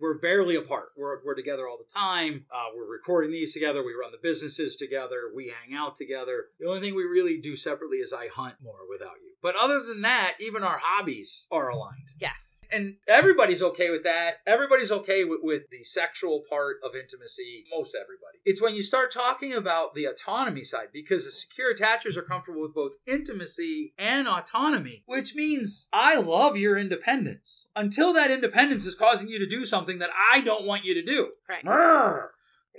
we're 0.00 0.18
barely 0.18 0.56
apart. 0.56 0.92
We're, 0.96 1.22
we're 1.24 1.34
together 1.34 1.68
all 1.68 1.76
the 1.76 1.92
time. 1.92 2.46
Uh, 2.50 2.72
we're 2.74 2.90
recording 2.90 3.30
these 3.30 3.52
together. 3.52 3.84
We 3.84 3.92
run 3.92 4.12
the 4.12 4.18
businesses 4.22 4.76
together. 4.76 5.30
We 5.34 5.52
hang 5.52 5.76
out 5.76 5.94
together. 5.96 6.46
The 6.58 6.66
only 6.66 6.80
thing 6.80 6.94
we 6.94 7.04
really 7.04 7.38
do 7.38 7.54
separately 7.54 7.98
is 7.98 8.12
I 8.12 8.28
hunt 8.28 8.54
more 8.62 8.88
without 8.88 9.16
you. 9.22 9.33
But 9.44 9.56
other 9.56 9.80
than 9.80 10.00
that, 10.00 10.36
even 10.40 10.64
our 10.64 10.80
hobbies 10.82 11.46
are 11.52 11.68
aligned 11.68 12.08
yes 12.18 12.54
and 12.74 12.96
everybody's 13.06 13.62
okay 13.62 13.90
with 13.90 14.04
that. 14.04 14.38
Everybody's 14.46 14.90
okay 14.90 15.24
with, 15.24 15.40
with 15.42 15.62
the 15.70 15.84
sexual 15.84 16.42
part 16.48 16.76
of 16.84 16.94
intimacy. 16.94 17.64
Most 17.70 17.94
everybody. 17.94 18.38
It's 18.44 18.60
when 18.60 18.74
you 18.74 18.82
start 18.82 19.12
talking 19.12 19.54
about 19.54 19.94
the 19.94 20.06
autonomy 20.06 20.64
side 20.64 20.88
because 20.92 21.24
the 21.24 21.30
secure 21.30 21.74
attachers 21.74 22.16
are 22.16 22.22
comfortable 22.22 22.62
with 22.62 22.74
both 22.74 22.92
intimacy 23.06 23.94
and 23.98 24.26
autonomy, 24.26 25.04
which 25.06 25.34
means 25.34 25.86
I 25.92 26.16
love 26.16 26.56
your 26.56 26.76
independence 26.76 27.68
until 27.76 28.12
that 28.14 28.30
independence 28.30 28.86
is 28.86 28.94
causing 28.94 29.28
you 29.28 29.38
to 29.38 29.46
do 29.46 29.64
something 29.64 29.98
that 29.98 30.10
I 30.32 30.40
don't 30.40 30.66
want 30.66 30.84
you 30.84 30.94
to 30.94 31.02
do. 31.02 31.30
right 31.48 31.64
Brr. 31.64 32.32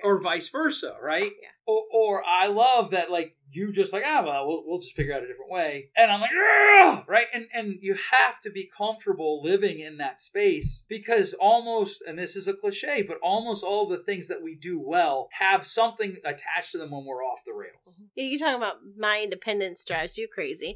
Or 0.03 0.21
vice 0.21 0.49
versa, 0.49 0.95
right? 1.01 1.31
Yeah. 1.41 1.47
Or, 1.67 1.83
or 1.91 2.23
I 2.25 2.47
love 2.47 2.91
that, 2.91 3.09
like 3.09 3.35
you 3.51 3.71
just 3.71 3.93
like 3.93 4.03
ah 4.05 4.21
well 4.25 4.47
we'll, 4.47 4.63
we'll 4.65 4.79
just 4.79 4.95
figure 4.95 5.13
out 5.13 5.23
a 5.23 5.27
different 5.27 5.49
way, 5.49 5.89
and 5.95 6.11
I'm 6.11 6.19
like 6.21 6.31
"Ugh!" 6.31 7.03
right, 7.07 7.25
and 7.33 7.45
and 7.53 7.77
you 7.81 7.95
have 8.11 8.39
to 8.41 8.49
be 8.51 8.69
comfortable 8.77 9.41
living 9.41 9.79
in 9.79 9.97
that 9.97 10.19
space 10.19 10.83
because 10.89 11.33
almost, 11.35 12.03
and 12.05 12.19
this 12.19 12.35
is 12.35 12.47
a 12.47 12.53
cliche, 12.53 13.01
but 13.01 13.17
almost 13.23 13.63
all 13.63 13.87
the 13.87 13.97
things 14.03 14.27
that 14.27 14.43
we 14.43 14.55
do 14.55 14.79
well 14.79 15.29
have 15.31 15.65
something 15.65 16.17
attached 16.25 16.73
to 16.73 16.77
them 16.77 16.91
when 16.91 17.05
we're 17.05 17.23
off 17.23 17.39
the 17.45 17.53
rails. 17.53 18.03
yeah, 18.15 18.25
you're 18.25 18.39
talking 18.39 18.55
about 18.57 18.75
my 18.97 19.21
independence 19.23 19.83
drives 19.85 20.17
you 20.17 20.27
crazy 20.27 20.75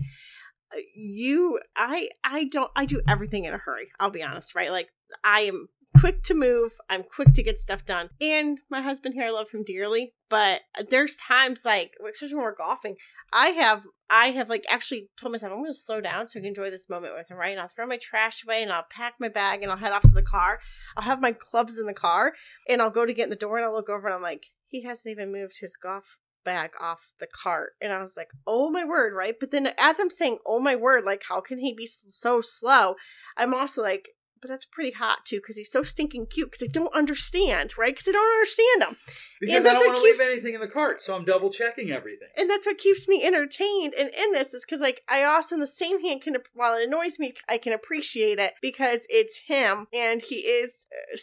Uh, 0.74 0.78
you 0.96 1.60
i 1.76 2.08
i 2.24 2.46
don't 2.46 2.72
i 2.76 2.86
do 2.86 3.02
everything 3.08 3.46
in 3.46 3.54
a 3.54 3.58
hurry 3.58 3.90
i'll 4.00 4.10
be 4.12 4.24
honest 4.24 4.54
right 4.56 4.72
like 4.72 4.90
i 5.24 5.42
am 5.42 5.68
quick 6.00 6.24
to 6.24 6.34
move. 6.34 6.74
I'm 6.89 7.03
quick 7.03 7.34
to 7.34 7.44
get 7.44 7.60
stuff 7.60 7.86
done. 7.86 8.10
And 8.22 8.60
my 8.70 8.82
husband 8.82 9.13
here 9.13 9.25
i 9.25 9.29
love 9.29 9.48
him 9.51 9.63
dearly 9.63 10.13
but 10.29 10.62
there's 10.89 11.18
times 11.18 11.62
like 11.65 11.94
especially 12.12 12.36
when 12.36 12.44
we're 12.44 12.56
golfing 12.56 12.96
i 13.34 13.50
have 13.50 13.84
i 14.10 14.32
have 14.32 14.50
like 14.50 14.63
actually 14.70 15.10
told 15.20 15.32
myself 15.32 15.51
i'm 15.51 15.60
going 15.60 15.72
to 15.72 15.77
slow 15.77 16.01
down 16.01 16.27
so 16.27 16.38
i 16.38 16.41
can 16.41 16.48
enjoy 16.48 16.70
this 16.70 16.89
moment 16.89 17.13
with 17.15 17.29
him 17.29 17.38
right? 17.38 17.51
And 17.51 17.60
i'll 17.60 17.68
throw 17.68 17.88
my 17.88 17.98
trash 18.01 18.44
away 18.44 18.62
and 18.63 18.72
i'll 18.72 18.86
pack 18.91 19.13
my 19.20 19.29
bag 19.29 19.62
and 19.62 19.72
i'll 19.72 19.77
head 19.77 19.91
off 19.91 20.03
to 20.03 20.10
the 20.10 20.22
car. 20.22 20.60
I'll 20.96 21.03
have 21.03 21.22
my 21.22 21.34
clubs 21.34 21.77
in 21.77 21.86
the 21.86 21.94
car 21.94 22.34
and 22.68 22.82
i'll 22.82 22.89
go 22.89 23.06
to 23.06 23.13
get 23.13 23.25
in 23.25 23.29
the 23.29 23.36
door 23.36 23.58
and 23.58 23.65
i'll 23.65 23.74
look 23.74 23.89
over 23.89 24.08
and 24.08 24.15
i'm 24.15 24.22
like 24.22 24.44
he 24.68 24.84
hasn't 24.84 25.12
even 25.12 25.32
moved 25.32 25.58
his 25.60 25.75
golf 25.75 26.03
bag 26.46 26.72
off 26.79 27.00
the 27.20 27.27
cart. 27.27 27.74
And 27.82 27.91
i 27.91 28.01
was 28.01 28.13
like 28.15 28.29
oh 28.48 28.70
my 28.70 28.86
word 28.86 29.13
right? 29.13 29.36
But 29.39 29.51
then 29.51 29.70
as 29.77 30.00
i'm 30.00 30.10
saying 30.10 30.39
oh 30.46 30.60
my 30.60 30.75
word 30.75 31.03
like 31.06 31.24
how 31.27 31.41
can 31.41 31.60
he 31.60 31.74
be 31.74 31.86
so 31.88 32.41
slow? 32.41 32.96
I'm 33.38 33.53
also 33.53 33.82
like 33.82 34.10
but 34.41 34.50
that's 34.50 34.65
pretty 34.65 34.91
hot 34.91 35.25
too 35.25 35.38
because 35.38 35.55
he's 35.58 35.72
so 35.72 35.84
stinking 35.84 36.25
cute 36.25 36.51
because 36.51 36.67
i 36.67 36.72
don't 36.72 36.93
understand 36.93 37.74
right 37.77 37.93
because 37.93 38.08
i 38.08 38.12
don't 38.12 38.36
understand 38.36 38.84
him 38.84 38.98
Because 39.39 39.65
I 39.65 39.74
don't 39.74 39.86
want 39.88 39.98
to 39.98 40.03
leave 40.03 40.19
anything 40.22 40.53
in 40.53 40.60
the 40.62 40.67
cart, 40.67 41.01
so 41.01 41.15
I'm 41.15 41.24
double 41.25 41.50
checking 41.50 41.91
everything. 41.91 42.27
and 42.38 42.50
that's 42.50 42.65
what 42.65 42.77
keeps 42.77 43.08
me 43.08 43.24
entertained 43.24 43.93
and 43.98 44.10
in 44.10 44.31
this 44.34 44.53
is 44.53 44.65
because 44.65 44.81
like 44.81 45.01
i 45.08 45.24
also 45.24 45.55
in 45.55 45.62
the 45.62 45.67
same 45.67 46.01
hand 46.03 46.22
can 46.22 46.36
while 46.53 46.77
it 46.77 46.88
annoys 46.88 47.19
me 47.19 47.34
i 47.48 47.58
can 47.58 47.74
appreciate 47.74 48.39
it 48.39 48.53
because 48.62 49.01
it's 49.10 49.38
him 49.48 49.88
and 49.93 50.22
he 50.22 50.38
is 50.38 50.86
uh, 51.13 51.17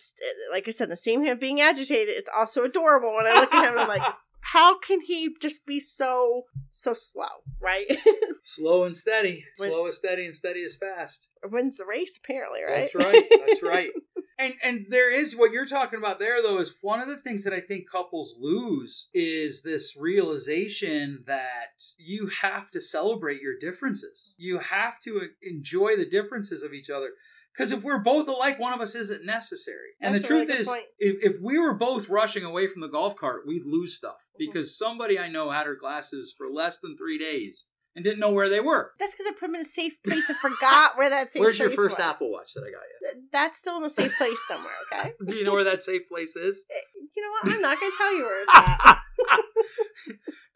like 0.53 0.67
i 0.69 0.71
said 0.71 0.85
in 0.85 0.91
the 0.91 0.97
same 0.97 1.25
hand 1.25 1.41
being 1.41 1.61
agitated 1.61 2.15
it's 2.17 2.31
also 2.35 2.65
adorable 2.65 3.15
when 3.15 3.27
i 3.27 3.41
look 3.41 3.53
at 3.53 3.65
him 3.65 3.73
and 3.73 3.81
i'm 3.81 3.89
like 3.89 4.03
how 4.53 4.79
can 4.79 5.01
he 5.01 5.35
just 5.41 5.67
be 5.67 5.81
so 5.81 6.45
so 6.71 6.95
slow 6.95 7.43
right 7.61 7.87
Slow 8.43 8.85
and 8.85 8.95
steady. 8.97 9.45
When- 9.57 9.71
Slow 9.71 9.87
is 9.89 9.97
steady 9.97 10.25
and 10.27 10.35
steady 10.37 10.61
is 10.61 10.77
fast. 10.77 11.27
wins 11.45 11.79
the 11.79 11.85
race 11.85 12.17
apparently 12.23 12.63
right 12.63 12.89
That's 12.93 12.95
right. 13.07 13.25
That's 13.47 13.63
right. 13.63 13.91
And 14.39 14.55
and 14.63 14.87
there 14.91 15.11
is 15.11 15.35
what 15.35 15.53
you're 15.53 15.67
talking 15.67 15.99
about 15.99 16.19
there 16.19 16.43
though 16.43 16.59
is 16.59 16.75
one 16.83 17.01
of 17.01 17.09
the 17.09 17.17
things 17.17 17.45
that 17.45 17.55
I 17.55 17.61
think 17.61 17.91
couples 17.91 18.35
lose 18.39 19.09
is 19.15 19.63
this 19.63 19.97
realization 19.99 21.25
that 21.27 21.83
you 21.97 22.27
have 22.43 22.71
to 22.73 22.81
celebrate 22.81 23.41
your 23.41 23.57
differences. 23.59 24.35
You 24.39 24.59
have 24.59 25.01
to 25.01 25.29
enjoy 25.43 25.97
the 25.97 26.09
differences 26.09 26.63
of 26.63 26.75
each 26.75 26.91
other. 26.91 27.11
Because 27.57 27.73
if 27.73 27.83
we're 27.83 28.01
both 28.03 28.29
alike, 28.29 28.59
one 28.59 28.75
of 28.75 28.83
us 28.83 28.95
isn't 28.95 29.25
necessary. 29.25 29.95
And 30.03 30.15
That's 30.15 30.29
the 30.29 30.35
a 30.35 30.37
really 30.37 30.47
truth 30.49 30.61
is, 30.61 30.69
point. 30.69 30.85
if, 30.99 31.17
if 31.37 31.41
we 31.41 31.59
were 31.59 31.73
both 31.73 32.11
rushing 32.11 32.45
away 32.45 32.67
from 32.67 32.83
the 32.83 32.89
golf 32.89 33.17
cart, 33.17 33.47
we'd 33.47 33.65
lose 33.65 33.95
stuff. 33.95 34.19
Mhm. 34.35 34.39
Because 34.39 34.77
somebody 34.77 35.19
I 35.19 35.31
know 35.31 35.51
had 35.51 35.65
her 35.65 35.75
glasses 35.75 36.35
for 36.37 36.51
less 36.51 36.81
than 36.81 36.99
three 36.99 37.17
days 37.17 37.65
and 37.97 38.05
didn't 38.05 38.21
know 38.21 38.31
where 38.31 38.49
they 38.49 38.61
were. 38.61 38.93
that's 39.01 39.15
because 39.15 39.27
i 39.27 39.33
put 39.33 39.47
them 39.47 39.55
in 39.57 39.63
a 39.63 39.65
safe 39.65 40.01
place 40.05 40.29
and 40.29 40.39
forgot 40.39 40.97
where 40.97 41.11
that 41.11 41.33
safe 41.33 41.41
place 41.41 41.41
was. 41.41 41.47
Where's 41.47 41.59
your 41.59 41.69
place 41.71 41.77
first 41.77 41.99
was. 41.99 42.07
Apple 42.07 42.31
Watch 42.31 42.53
that 42.55 42.61
I 42.61 42.71
got 42.71 42.83
you? 43.17 43.23
That's 43.33 43.59
still 43.59 43.79
in 43.79 43.85
a 43.85 43.91
safe 43.91 44.13
place 44.17 44.39
somewhere 44.47 44.73
okay 44.93 45.13
Do 45.27 45.35
you 45.35 45.43
know 45.45 45.53
where 45.53 45.65
that 45.65 45.83
safe 45.83 46.07
place 46.09 46.37
is? 46.37 46.67
Eh, 46.71 46.75
you 47.17 47.23
know 47.23 47.31
what 47.43 47.55
i'm 47.57 47.63
not 47.63 47.81
gonna 47.81 47.93
tell 47.97 48.15
you 48.15 48.25
where 48.25 48.43
it's 48.43 48.55
at 48.55 48.99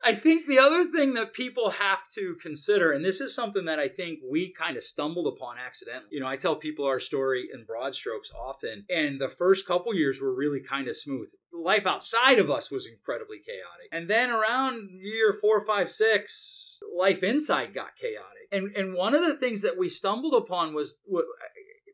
I 0.03 0.15
think 0.15 0.47
the 0.47 0.59
other 0.59 0.87
thing 0.87 1.13
that 1.15 1.35
people 1.35 1.71
have 1.71 2.09
to 2.15 2.35
consider, 2.41 2.93
and 2.93 3.05
this 3.05 3.21
is 3.21 3.35
something 3.35 3.67
that 3.67 3.79
I 3.79 3.89
think 3.89 4.21
we 4.29 4.51
kind 4.51 4.77
of 4.77 4.83
stumbled 4.83 5.27
upon 5.27 5.59
accidentally. 5.59 6.09
You 6.13 6.21
know, 6.21 6.27
I 6.27 6.37
tell 6.37 6.57
people 6.57 6.87
our 6.87 7.01
story 7.01 7.49
in 7.53 7.65
broad 7.65 7.95
strokes 7.95 8.33
often, 8.33 8.87
and 8.89 9.21
the 9.21 9.29
first 9.29 9.67
couple 9.67 9.95
years 9.95 10.21
were 10.21 10.35
really 10.35 10.61
kind 10.61 10.89
of 10.89 10.97
smooth. 10.97 11.31
Life 11.53 11.87
outside 11.87 12.39
of 12.39 12.51
us 12.51 12.71
was 12.71 12.87
incredibly 12.87 13.39
chaotic. 13.39 13.89
And 13.93 14.09
then 14.09 14.31
around 14.31 14.89
year 15.03 15.37
four, 15.39 15.65
five, 15.67 15.91
six, 15.91 16.79
life 16.97 17.23
inside 17.23 17.75
got 17.75 17.97
chaotic. 17.97 18.49
And 18.53 18.75
and 18.77 18.95
one 18.95 19.15
of 19.15 19.27
the 19.27 19.37
things 19.37 19.63
that 19.63 19.79
we 19.79 19.89
stumbled 19.89 20.35
upon 20.35 20.73
was 20.73 20.99
wa- 21.07 21.23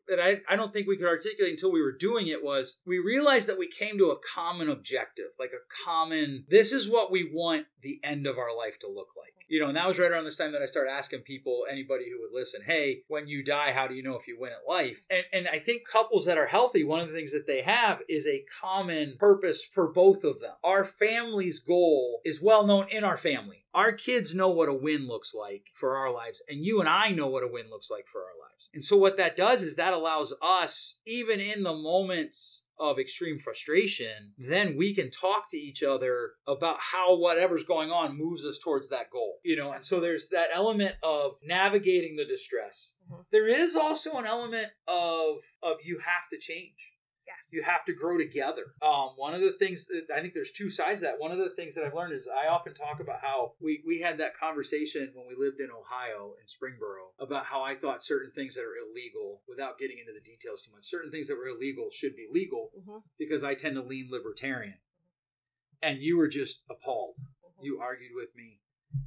that 0.08 0.20
I, 0.20 0.40
I 0.48 0.56
don't 0.56 0.72
think 0.72 0.86
we 0.86 0.96
could 0.96 1.06
articulate 1.06 1.52
until 1.52 1.72
we 1.72 1.82
were 1.82 1.92
doing 1.92 2.28
it 2.28 2.42
was 2.42 2.78
we 2.86 2.98
realized 2.98 3.48
that 3.48 3.58
we 3.58 3.68
came 3.68 3.98
to 3.98 4.10
a 4.10 4.18
common 4.18 4.68
objective, 4.68 5.30
like 5.38 5.52
a 5.52 5.84
common, 5.84 6.44
this 6.48 6.72
is 6.72 6.88
what 6.88 7.10
we 7.10 7.30
want 7.32 7.66
the 7.82 8.00
end 8.02 8.26
of 8.26 8.38
our 8.38 8.54
life 8.56 8.78
to 8.80 8.88
look 8.88 9.08
like. 9.16 9.35
You 9.48 9.60
know, 9.60 9.68
and 9.68 9.76
that 9.76 9.86
was 9.86 9.98
right 9.98 10.10
around 10.10 10.24
this 10.24 10.36
time 10.36 10.52
that 10.52 10.62
I 10.62 10.66
started 10.66 10.90
asking 10.90 11.20
people, 11.20 11.66
anybody 11.70 12.04
who 12.10 12.20
would 12.20 12.36
listen, 12.36 12.62
hey, 12.64 13.02
when 13.08 13.28
you 13.28 13.44
die, 13.44 13.72
how 13.72 13.86
do 13.86 13.94
you 13.94 14.02
know 14.02 14.16
if 14.16 14.26
you 14.26 14.38
win 14.38 14.52
at 14.52 14.68
life? 14.68 15.00
And, 15.08 15.24
and 15.32 15.48
I 15.48 15.58
think 15.58 15.88
couples 15.88 16.26
that 16.26 16.38
are 16.38 16.46
healthy, 16.46 16.84
one 16.84 17.00
of 17.00 17.08
the 17.08 17.14
things 17.14 17.32
that 17.32 17.46
they 17.46 17.62
have 17.62 18.02
is 18.08 18.26
a 18.26 18.44
common 18.60 19.16
purpose 19.18 19.64
for 19.64 19.92
both 19.92 20.24
of 20.24 20.40
them. 20.40 20.54
Our 20.64 20.84
family's 20.84 21.60
goal 21.60 22.20
is 22.24 22.42
well 22.42 22.66
known 22.66 22.88
in 22.90 23.04
our 23.04 23.16
family. 23.16 23.64
Our 23.76 23.92
kids 23.92 24.34
know 24.34 24.48
what 24.48 24.70
a 24.70 24.74
win 24.74 25.06
looks 25.06 25.34
like 25.34 25.66
for 25.74 25.96
our 25.96 26.10
lives, 26.10 26.42
and 26.48 26.64
you 26.64 26.80
and 26.80 26.88
I 26.88 27.10
know 27.10 27.28
what 27.28 27.44
a 27.44 27.48
win 27.48 27.68
looks 27.68 27.90
like 27.90 28.06
for 28.10 28.22
our 28.22 28.48
lives. 28.48 28.70
And 28.72 28.82
so, 28.82 28.96
what 28.96 29.18
that 29.18 29.36
does 29.36 29.62
is 29.62 29.76
that 29.76 29.92
allows 29.92 30.32
us, 30.40 30.96
even 31.04 31.40
in 31.40 31.62
the 31.62 31.74
moments 31.74 32.62
of 32.78 32.98
extreme 32.98 33.38
frustration, 33.38 34.32
then 34.38 34.76
we 34.76 34.94
can 34.94 35.10
talk 35.10 35.50
to 35.50 35.56
each 35.56 35.82
other 35.82 36.32
about 36.46 36.76
how 36.80 37.16
whatever's 37.16 37.64
going 37.64 37.90
on 37.90 38.16
moves 38.16 38.44
us 38.44 38.58
towards 38.58 38.88
that 38.90 39.10
goal. 39.10 39.38
You 39.44 39.56
know, 39.56 39.72
and 39.72 39.84
so 39.84 40.00
there's 40.00 40.28
that 40.28 40.50
element 40.52 40.96
of 41.02 41.32
navigating 41.42 42.16
the 42.16 42.24
distress. 42.24 42.94
Mhm. 43.10 43.24
There 43.30 43.48
is 43.48 43.76
also 43.76 44.12
an 44.14 44.26
element 44.26 44.72
of 44.86 45.38
of 45.62 45.78
you 45.84 45.98
have 45.98 46.28
to 46.30 46.38
change. 46.38 46.95
You 47.50 47.62
have 47.62 47.84
to 47.84 47.92
grow 47.92 48.18
together. 48.18 48.74
Um, 48.82 49.10
one 49.16 49.32
of 49.32 49.40
the 49.40 49.52
things 49.52 49.86
that 49.86 50.08
I 50.14 50.20
think 50.20 50.34
there's 50.34 50.50
two 50.50 50.68
sides 50.68 51.00
to 51.00 51.06
that. 51.06 51.20
One 51.20 51.30
of 51.30 51.38
the 51.38 51.50
things 51.50 51.76
that 51.76 51.84
I've 51.84 51.94
learned 51.94 52.12
is 52.12 52.26
I 52.28 52.48
often 52.48 52.74
talk 52.74 52.98
about 53.00 53.20
how 53.22 53.52
we, 53.60 53.82
we 53.86 54.00
had 54.00 54.18
that 54.18 54.36
conversation 54.36 55.12
when 55.14 55.26
we 55.28 55.36
lived 55.38 55.60
in 55.60 55.68
Ohio 55.70 56.34
in 56.40 56.46
Springboro 56.46 57.14
about 57.20 57.46
how 57.46 57.62
I 57.62 57.76
thought 57.76 58.02
certain 58.02 58.32
things 58.32 58.56
that 58.56 58.62
are 58.62 58.74
illegal, 58.90 59.42
without 59.48 59.78
getting 59.78 59.98
into 59.98 60.12
the 60.12 60.20
details 60.20 60.62
too 60.62 60.72
much, 60.72 60.86
certain 60.86 61.12
things 61.12 61.28
that 61.28 61.36
were 61.36 61.46
illegal 61.46 61.88
should 61.92 62.16
be 62.16 62.26
legal 62.32 62.72
Mhm. 62.76 63.02
because 63.16 63.44
I 63.44 63.54
tend 63.54 63.76
to 63.76 63.82
lean 63.82 64.08
libertarian. 64.10 64.78
And 65.82 66.02
you 66.02 66.16
were 66.16 66.28
just 66.28 66.62
appalled. 66.68 67.16
Mhm. 67.18 67.62
You 67.64 67.78
argued 67.80 68.12
with 68.14 68.34
me. 68.34 68.60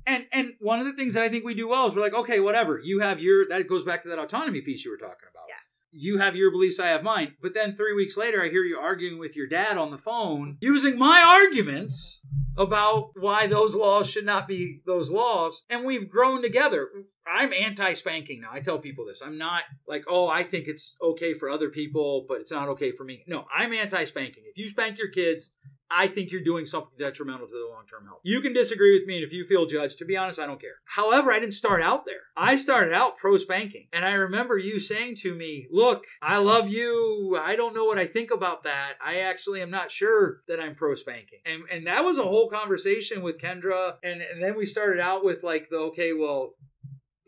And 0.05 0.27
and 0.31 0.55
one 0.59 0.79
of 0.79 0.85
the 0.85 0.93
things 0.93 1.13
that 1.15 1.23
I 1.23 1.29
think 1.29 1.43
we 1.43 1.53
do 1.55 1.67
well 1.67 1.87
is 1.87 1.95
we're 1.95 2.01
like, 2.01 2.13
okay, 2.13 2.39
whatever. 2.39 2.79
You 2.79 2.99
have 2.99 3.19
your 3.19 3.47
that 3.49 3.67
goes 3.67 3.83
back 3.83 4.03
to 4.03 4.07
that 4.09 4.19
autonomy 4.19 4.61
piece 4.61 4.85
you 4.85 4.91
were 4.91 4.97
talking 4.97 5.27
about. 5.29 5.48
You 5.91 6.19
have 6.19 6.35
your 6.35 6.51
beliefs, 6.51 6.79
I 6.79 6.87
have 6.87 7.03
mine. 7.03 7.33
But 7.41 7.53
then 7.53 7.75
three 7.75 7.93
weeks 7.93 8.17
later 8.17 8.43
I 8.43 8.49
hear 8.49 8.63
you 8.63 8.77
arguing 8.77 9.19
with 9.19 9.35
your 9.35 9.47
dad 9.47 9.77
on 9.77 9.91
the 9.91 9.97
phone 9.97 10.57
using 10.61 10.97
my 10.97 11.23
arguments 11.25 12.21
about 12.57 13.11
why 13.15 13.47
those 13.47 13.75
laws 13.75 14.09
should 14.09 14.25
not 14.25 14.47
be 14.47 14.81
those 14.85 15.09
laws. 15.09 15.63
And 15.69 15.85
we've 15.85 16.09
grown 16.09 16.41
together. 16.41 16.89
I'm 17.31 17.53
anti 17.53 17.93
spanking 17.93 18.41
now. 18.41 18.49
I 18.51 18.59
tell 18.59 18.79
people 18.79 19.05
this. 19.05 19.21
I'm 19.21 19.37
not 19.37 19.63
like, 19.87 20.03
oh, 20.07 20.27
I 20.27 20.43
think 20.43 20.67
it's 20.67 20.95
okay 21.01 21.33
for 21.33 21.49
other 21.49 21.69
people, 21.69 22.25
but 22.27 22.41
it's 22.41 22.51
not 22.51 22.69
okay 22.69 22.91
for 22.91 23.03
me. 23.03 23.23
No, 23.27 23.45
I'm 23.55 23.73
anti 23.73 24.03
spanking. 24.03 24.43
If 24.45 24.57
you 24.57 24.69
spank 24.69 24.97
your 24.97 25.09
kids, 25.09 25.53
I 25.91 26.07
think 26.07 26.31
you're 26.31 26.41
doing 26.41 26.65
something 26.65 26.93
detrimental 26.97 27.47
to 27.47 27.53
the 27.53 27.69
long 27.73 27.85
term 27.89 28.05
health. 28.05 28.19
You 28.23 28.41
can 28.41 28.53
disagree 28.53 28.97
with 28.97 29.07
me, 29.07 29.17
and 29.17 29.25
if 29.25 29.33
you 29.33 29.45
feel 29.45 29.65
judged, 29.65 29.97
to 29.99 30.05
be 30.05 30.17
honest, 30.17 30.39
I 30.39 30.45
don't 30.45 30.61
care. 30.61 30.75
However, 30.85 31.31
I 31.31 31.39
didn't 31.39 31.53
start 31.53 31.81
out 31.81 32.05
there. 32.05 32.21
I 32.35 32.55
started 32.55 32.93
out 32.93 33.17
pro 33.17 33.37
spanking. 33.37 33.87
And 33.91 34.05
I 34.05 34.13
remember 34.13 34.57
you 34.57 34.79
saying 34.79 35.15
to 35.17 35.33
me, 35.33 35.67
Look, 35.71 36.05
I 36.21 36.37
love 36.37 36.69
you. 36.69 37.39
I 37.41 37.55
don't 37.55 37.75
know 37.75 37.85
what 37.85 37.97
I 37.97 38.05
think 38.05 38.31
about 38.31 38.63
that. 38.63 38.93
I 39.03 39.21
actually 39.21 39.61
am 39.61 39.71
not 39.71 39.91
sure 39.91 40.41
that 40.47 40.59
I'm 40.59 40.75
pro 40.75 40.95
spanking. 40.95 41.39
And, 41.45 41.63
and 41.71 41.87
that 41.87 42.03
was 42.03 42.17
a 42.17 42.23
whole 42.23 42.49
conversation 42.49 43.21
with 43.21 43.39
Kendra. 43.39 43.95
And, 44.03 44.21
and 44.21 44.41
then 44.41 44.55
we 44.55 44.65
started 44.65 44.99
out 44.99 45.23
with 45.23 45.43
like 45.43 45.69
the, 45.69 45.77
okay, 45.77 46.13
well, 46.13 46.53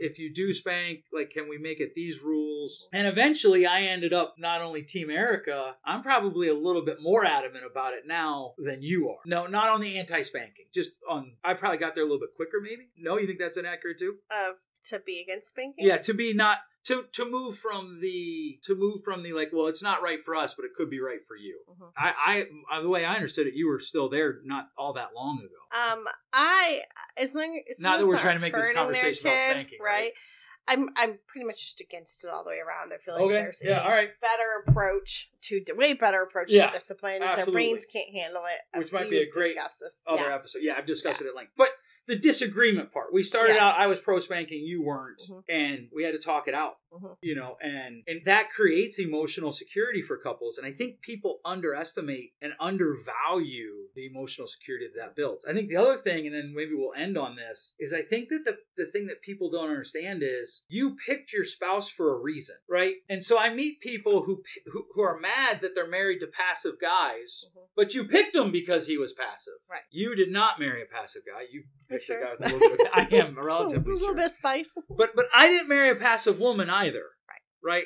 if 0.02 0.18
you 0.20 0.34
do 0.34 0.54
spank, 0.54 1.04
like, 1.14 1.30
can 1.30 1.48
we 1.48 1.58
make 1.58 1.80
it 1.80 1.94
these 1.96 2.22
rules? 2.22 2.88
And 2.92 3.08
eventually 3.08 3.66
I 3.66 3.84
ended 3.84 4.14
up 4.14 4.36
not 4.38 4.62
only 4.62 4.82
Team 4.82 5.10
Erica, 5.10 5.76
I'm 5.86 6.02
probably 6.02 6.48
a 6.48 6.56
little 6.56 6.84
bit 6.84 6.98
more 7.02 7.24
adamant 7.24 7.66
about 7.70 7.94
it 7.94 8.08
now 8.08 8.54
than 8.58 8.82
you 8.82 9.10
are. 9.10 9.20
No, 9.26 9.48
not 9.48 9.70
on 9.70 9.82
the 9.82 9.98
anti 9.98 10.24
spanking, 10.24 10.66
just 10.74 10.92
on, 11.08 11.34
I 11.44 11.54
probably 11.54 11.78
got 11.78 11.96
there 11.96 12.04
a 12.04 12.08
little 12.08 12.20
bit 12.20 12.36
quicker, 12.36 12.60
maybe? 12.62 12.90
No, 12.98 13.18
you 13.18 13.28
think 13.28 13.40
that's 13.40 13.58
inaccurate 13.58 14.00
too? 14.00 14.16
Of 14.30 14.56
to 14.86 15.00
be 15.00 15.22
against 15.22 15.50
spanking. 15.50 15.86
Yeah, 15.86 15.98
to 15.98 16.14
be 16.14 16.34
not. 16.34 16.58
To, 16.86 17.04
to 17.12 17.30
move 17.30 17.58
from 17.60 18.00
the 18.02 18.58
to 18.64 18.74
move 18.76 19.04
from 19.04 19.22
the 19.22 19.34
like 19.34 19.52
well 19.54 19.68
it's 19.68 19.84
not 19.84 20.02
right 20.02 20.20
for 20.24 20.36
us 20.36 20.56
but 20.56 20.66
it 20.66 20.74
could 20.76 20.90
be 20.90 21.00
right 21.00 21.20
for 21.28 21.36
you 21.36 21.60
Mhm. 21.70 21.92
I, 21.96 22.48
I 22.72 22.82
the 22.82 22.90
way 22.90 23.06
I 23.06 23.14
understood 23.16 23.46
it 23.46 23.54
you 23.54 23.68
were 23.68 23.80
still 23.80 24.10
there 24.10 24.40
not 24.44 24.70
all 24.80 24.94
that 24.94 25.10
long 25.16 25.38
ago 25.40 25.62
Um, 25.94 26.06
I 26.34 26.82
as 27.18 27.36
long 27.36 27.62
as 27.70 27.80
Not 27.80 28.00
that 28.00 28.08
we're 28.08 28.18
trying 28.18 28.36
to 28.38 28.42
make 28.42 28.56
this 28.56 28.72
conversation 28.72 29.28
about 29.28 29.38
spanking, 29.38 29.78
right? 29.80 30.14
I'm 30.68 30.90
I'm 30.96 31.20
pretty 31.28 31.46
much 31.46 31.60
just 31.66 31.82
against 31.82 32.24
it 32.24 32.30
all 32.32 32.44
the 32.44 32.50
way 32.50 32.60
around. 32.60 32.94
I 32.94 32.98
feel 32.98 33.14
like 33.16 33.24
Okay, 33.26 33.34
there's 33.34 33.62
yeah, 33.64 33.80
a 33.82 33.84
all 33.84 33.90
right. 33.90 34.10
better 34.22 34.64
approach 34.68 35.30
to 35.44 35.64
way 35.76 35.94
better 35.94 36.22
approach 36.24 36.48
Yeah, 36.52 36.68
to 36.68 36.74
discipline. 36.74 37.22
absolutely. 37.22 37.44
Their 37.44 37.54
brains 37.54 37.86
can't 37.86 38.10
handle 38.12 38.44
it. 38.46 38.80
Which 38.80 38.92
might 38.94 39.10
be 39.10 39.20
a 39.22 39.30
great 39.30 39.56
this. 39.56 40.02
other 40.08 40.22
yeah. 40.22 40.36
episode. 40.36 40.60
Yeah, 40.62 40.76
I've 40.78 40.86
discussed 40.86 41.22
it 41.22 41.28
at 41.28 41.36
length. 41.36 41.54
But 41.58 41.70
the 42.08 42.16
disagreement 42.16 42.92
part, 42.92 43.14
we 43.14 43.24
started 43.24 43.54
Yes. 43.54 43.62
out. 43.62 43.80
I 43.80 43.88
was 43.88 44.00
pro 44.00 44.20
spanking, 44.20 44.66
you 44.66 44.82
weren't, 44.84 45.22
Mhm. 45.30 45.44
and 45.50 45.90
we 45.94 46.04
had 46.04 46.12
to 46.14 46.20
talk 46.20 46.48
it 46.48 46.54
out. 46.54 46.78
Mhm. 46.92 47.18
You 47.22 47.36
know, 47.36 47.58
and 47.62 48.04
and 48.08 48.22
that 48.26 48.50
creates 48.50 49.00
emotional 49.00 49.52
security 49.52 50.02
for 50.02 50.18
couples. 50.18 50.58
And 50.58 50.68
I 50.68 50.72
think 50.74 51.02
people 51.02 51.40
underestimate 51.46 52.34
and 52.42 52.54
undervalue 52.60 53.88
the 53.96 54.06
emotional 54.06 54.48
security 54.48 54.88
that 54.88 55.00
that 55.00 55.16
builds. 55.16 55.46
I 55.46 55.54
think 55.54 55.70
the 55.70 55.76
other 55.78 55.98
thing, 55.98 56.26
and 56.28 56.36
then 56.36 56.54
maybe 56.56 56.72
we'll 56.74 56.94
end 56.96 57.18
on 57.18 57.36
this, 57.36 57.76
is 57.80 57.94
I 57.94 58.02
think 58.02 58.30
that 58.30 58.44
the 58.46 58.58
the 58.78 58.92
thing 58.92 59.08
that 59.08 59.22
people 59.22 59.50
don't 59.52 59.70
understand 59.70 60.22
is 60.24 60.64
you 60.68 60.96
picked 61.06 61.34
your 61.34 61.46
spouse 61.46 61.90
for 61.90 62.14
a 62.16 62.20
reason, 62.22 62.56
right? 62.70 62.96
And 63.10 63.24
so 63.24 63.38
I 63.38 63.54
meet 63.54 63.80
people 63.82 64.24
who 64.24 64.44
who, 64.72 64.86
who 64.94 65.02
are 65.02 65.20
mad 65.20 65.62
that 65.62 65.76
they're 65.76 65.88
married 65.88 66.20
to 66.20 66.28
passive 66.28 66.76
guys, 66.80 67.46
Mhm. 67.56 67.68
but 67.76 67.94
you 67.94 68.06
picked 68.06 68.36
him 68.36 68.52
because 68.52 68.88
he 68.88 68.98
was 68.98 69.14
passive. 69.14 69.54
Right. 69.70 69.82
You 69.92 70.16
did 70.16 70.32
not 70.32 70.60
marry 70.60 70.82
a 70.82 70.86
passive 70.86 71.24
guy. 71.26 71.44
You 71.52 71.64
picked 71.90 72.06
sure. 72.06 72.20
a 72.20 72.24
guy 72.26 72.32
with 72.32 72.42
a 72.42 72.58
little 72.58 72.78
bit. 72.78 72.88
I 72.94 73.08
am 73.12 73.38
a 73.38 73.44
relatively 73.44 73.94
little 73.94 74.08
sure. 74.10 74.16
bit 74.16 74.26
of 74.26 74.32
spice. 74.32 74.74
But 74.90 75.16
but 75.16 75.26
I 75.34 75.48
didn't 75.50 75.70
marry 75.70 75.90
a 75.90 75.96
passive 75.96 76.40
woman 76.40 76.70
either. 76.82 77.06
Right. 77.30 77.42
Right? 77.64 77.86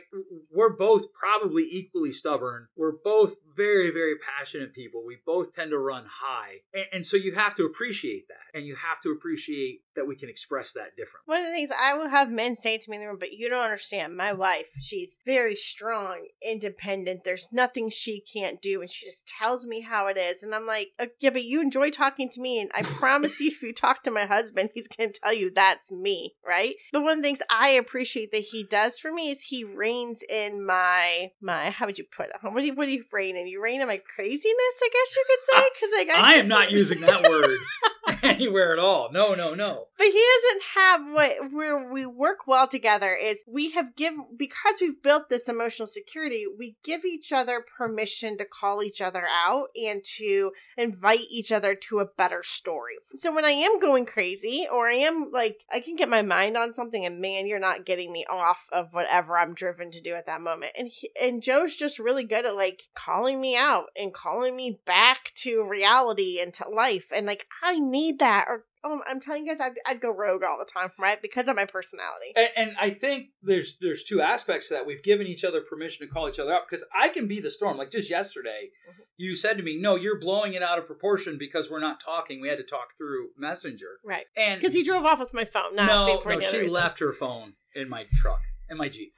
We're 0.51 0.75
both 0.75 1.03
probably 1.13 1.67
equally 1.69 2.13
stubborn. 2.13 2.67
We're 2.77 2.97
both 3.03 3.35
very, 3.55 3.91
very 3.91 4.15
passionate 4.17 4.73
people. 4.73 5.03
We 5.05 5.17
both 5.25 5.53
tend 5.53 5.71
to 5.71 5.77
run 5.77 6.05
high. 6.09 6.61
And, 6.73 6.85
and 6.93 7.05
so 7.05 7.17
you 7.17 7.33
have 7.33 7.55
to 7.55 7.65
appreciate 7.65 8.27
that. 8.29 8.57
And 8.57 8.65
you 8.65 8.75
have 8.75 9.01
to 9.01 9.11
appreciate 9.11 9.81
that 9.95 10.07
we 10.07 10.15
can 10.15 10.29
express 10.29 10.73
that 10.73 10.95
differently. 10.95 11.25
One 11.25 11.39
of 11.39 11.47
the 11.47 11.51
things 11.51 11.69
I 11.77 11.93
will 11.95 12.09
have 12.09 12.29
men 12.29 12.55
say 12.55 12.77
to 12.77 12.89
me 12.89 12.97
in 12.97 13.01
the 13.01 13.07
room, 13.07 13.17
but 13.19 13.33
you 13.33 13.49
don't 13.49 13.63
understand. 13.63 14.15
My 14.15 14.33
wife, 14.33 14.67
she's 14.79 15.19
very 15.25 15.55
strong, 15.55 16.27
independent. 16.41 17.23
There's 17.23 17.49
nothing 17.51 17.89
she 17.89 18.21
can't 18.21 18.61
do, 18.61 18.81
and 18.81 18.89
she 18.89 19.05
just 19.05 19.27
tells 19.27 19.65
me 19.65 19.81
how 19.81 20.07
it 20.07 20.17
is. 20.17 20.43
And 20.43 20.53
I'm 20.53 20.65
like, 20.65 20.89
"Uh, 20.99 21.07
yeah, 21.19 21.29
but 21.29 21.43
you 21.43 21.61
enjoy 21.61 21.89
talking 21.89 22.29
to 22.29 22.41
me, 22.41 22.59
and 22.59 22.71
I 22.73 22.81
promise 22.81 23.39
you, 23.39 23.47
if 23.47 23.61
you 23.61 23.73
talk 23.73 24.03
to 24.03 24.11
my 24.11 24.25
husband, 24.25 24.69
he's 24.73 24.87
going 24.87 25.11
to 25.11 25.19
tell 25.19 25.33
you 25.33 25.51
that's 25.51 25.91
me, 25.91 26.35
right? 26.45 26.75
But 26.91 27.03
one 27.03 27.17
of 27.17 27.17
the 27.17 27.23
things 27.23 27.41
I 27.49 27.69
appreciate 27.69 28.31
that 28.31 28.45
he 28.51 28.63
does 28.63 28.99
for 28.99 29.11
me 29.11 29.29
is 29.29 29.41
he 29.41 29.63
reins 29.63 30.21
in 30.29 30.65
my 30.65 31.31
my. 31.41 31.69
How 31.69 31.85
would 31.85 31.97
you 31.97 32.05
put 32.15 32.29
it? 32.29 32.35
What 32.41 32.59
do 32.59 32.65
you 32.65 32.75
what 32.75 32.85
do 32.85 32.91
you 32.91 33.05
rein 33.11 33.35
in? 33.35 33.47
You 33.47 33.61
rein 33.61 33.81
in 33.81 33.87
my 33.87 34.01
craziness, 34.15 34.45
I 34.83 34.89
guess 34.91 35.15
you 35.15 35.25
could 35.27 35.55
say, 35.55 35.69
because 35.75 35.89
like 35.97 36.25
I 36.25 36.35
am 36.35 36.47
not 36.47 36.71
using 36.71 37.01
that 37.01 37.27
word 37.27 37.59
anywhere 38.23 38.73
at 38.73 38.79
all. 38.79 39.11
No, 39.11 39.33
no, 39.33 39.53
no. 39.53 39.84
But 39.97 40.07
he 40.07 40.23
doesn't 40.43 40.61
have 40.75 41.01
what 41.13 41.53
where 41.53 41.91
we 41.91 42.05
work 42.05 42.47
well 42.47 42.67
together 42.67 43.15
is 43.15 43.43
we 43.47 43.71
have 43.71 43.95
given 43.95 44.25
because 44.37 44.75
we've 44.81 45.01
built 45.01 45.29
this 45.29 45.47
emotional 45.47 45.87
security, 45.87 46.45
we 46.57 46.75
give 46.83 47.05
each 47.05 47.31
other 47.31 47.63
permission 47.77 48.37
to 48.37 48.45
call 48.45 48.83
each 48.83 49.01
other 49.01 49.25
out 49.25 49.67
and 49.75 50.03
to 50.17 50.51
invite 50.77 51.21
each 51.29 51.51
other 51.51 51.75
to 51.75 51.99
a 51.99 52.05
better 52.05 52.43
story. 52.43 52.95
So 53.15 53.33
when 53.33 53.45
I 53.45 53.51
am 53.51 53.79
going 53.79 54.05
crazy 54.05 54.67
or 54.71 54.87
I 54.87 54.95
am 54.95 55.29
like 55.31 55.57
I 55.71 55.79
can 55.79 55.95
get 55.95 56.09
my 56.09 56.21
mind 56.21 56.57
on 56.57 56.71
something 56.71 57.05
and 57.05 57.21
man, 57.21 57.47
you're 57.47 57.59
not 57.59 57.85
getting 57.85 58.11
me 58.11 58.25
off 58.29 58.65
of 58.71 58.89
whatever 58.91 59.37
I'm 59.37 59.53
driven 59.53 59.91
to 59.91 60.01
do 60.01 60.13
at 60.13 60.25
that 60.25 60.41
moment. 60.41 60.73
And 60.77 60.87
he, 60.87 61.11
and 61.21 61.41
Joe's 61.41 61.75
just 61.75 61.99
really 61.99 62.25
good 62.25 62.45
at 62.45 62.55
like 62.55 62.83
calling 62.95 63.39
me 63.39 63.55
out 63.55 63.85
and 63.95 64.13
calling 64.13 64.55
me 64.55 64.79
back 64.85 65.31
to 65.35 65.63
reality 65.63 66.39
and 66.39 66.53
to 66.55 66.69
life 66.69 67.07
and 67.13 67.25
like 67.25 67.45
I 67.63 67.79
need 67.79 68.19
that 68.19 68.45
or 68.47 68.65
Oh, 68.87 69.01
I'm 69.09 69.19
telling 69.19 69.43
you 69.45 69.49
guys, 69.49 69.59
I'd, 69.59 69.73
I'd 69.87 69.99
go 69.99 70.11
rogue 70.13 70.43
all 70.43 70.59
the 70.59 70.65
time, 70.71 70.91
right? 70.99 71.19
Because 71.19 71.47
of 71.47 71.55
my 71.55 71.65
personality. 71.65 72.33
And, 72.35 72.49
and 72.55 72.77
I 72.79 72.91
think 72.91 73.29
there's 73.41 73.77
there's 73.81 74.03
two 74.03 74.21
aspects 74.21 74.67
to 74.67 74.75
that. 74.75 74.85
We've 74.85 75.01
given 75.01 75.25
each 75.25 75.43
other 75.43 75.61
permission 75.61 76.05
to 76.07 76.13
call 76.13 76.29
each 76.29 76.37
other 76.37 76.53
out 76.53 76.69
because 76.69 76.85
I 76.93 77.09
can 77.09 77.27
be 77.27 77.39
the 77.39 77.49
storm. 77.49 77.77
Like 77.77 77.89
just 77.89 78.09
yesterday, 78.11 78.69
Mhm. 78.87 79.03
you 79.17 79.35
said 79.35 79.57
to 79.57 79.63
me, 79.63 79.75
"No, 79.81 79.95
you're 79.95 80.19
blowing 80.19 80.53
it 80.53 80.61
out 80.61 80.77
of 80.77 80.85
proportion 80.85 81.37
because 81.39 81.69
we're 81.69 81.79
not 81.79 81.99
talking. 81.99 82.39
We 82.41 82.47
had 82.47 82.59
to 82.59 82.63
talk 82.63 82.95
through 82.95 83.29
Messenger." 83.37 83.97
Right. 84.03 84.27
And 84.37 84.61
Because 84.61 84.75
he 84.75 84.83
drove 84.83 85.03
off 85.03 85.19
with 85.19 85.33
my 85.33 85.45
phone, 85.45 85.75
no, 85.75 85.85
no, 85.87 86.21
she 86.39 86.57
reason. 86.59 86.67
left 86.67 86.99
her 86.99 87.11
phone 87.11 87.53
in 87.73 87.89
my 87.89 88.05
truck 88.13 88.41
in 88.69 88.77
my 88.77 88.87
Jeep. 88.89 89.13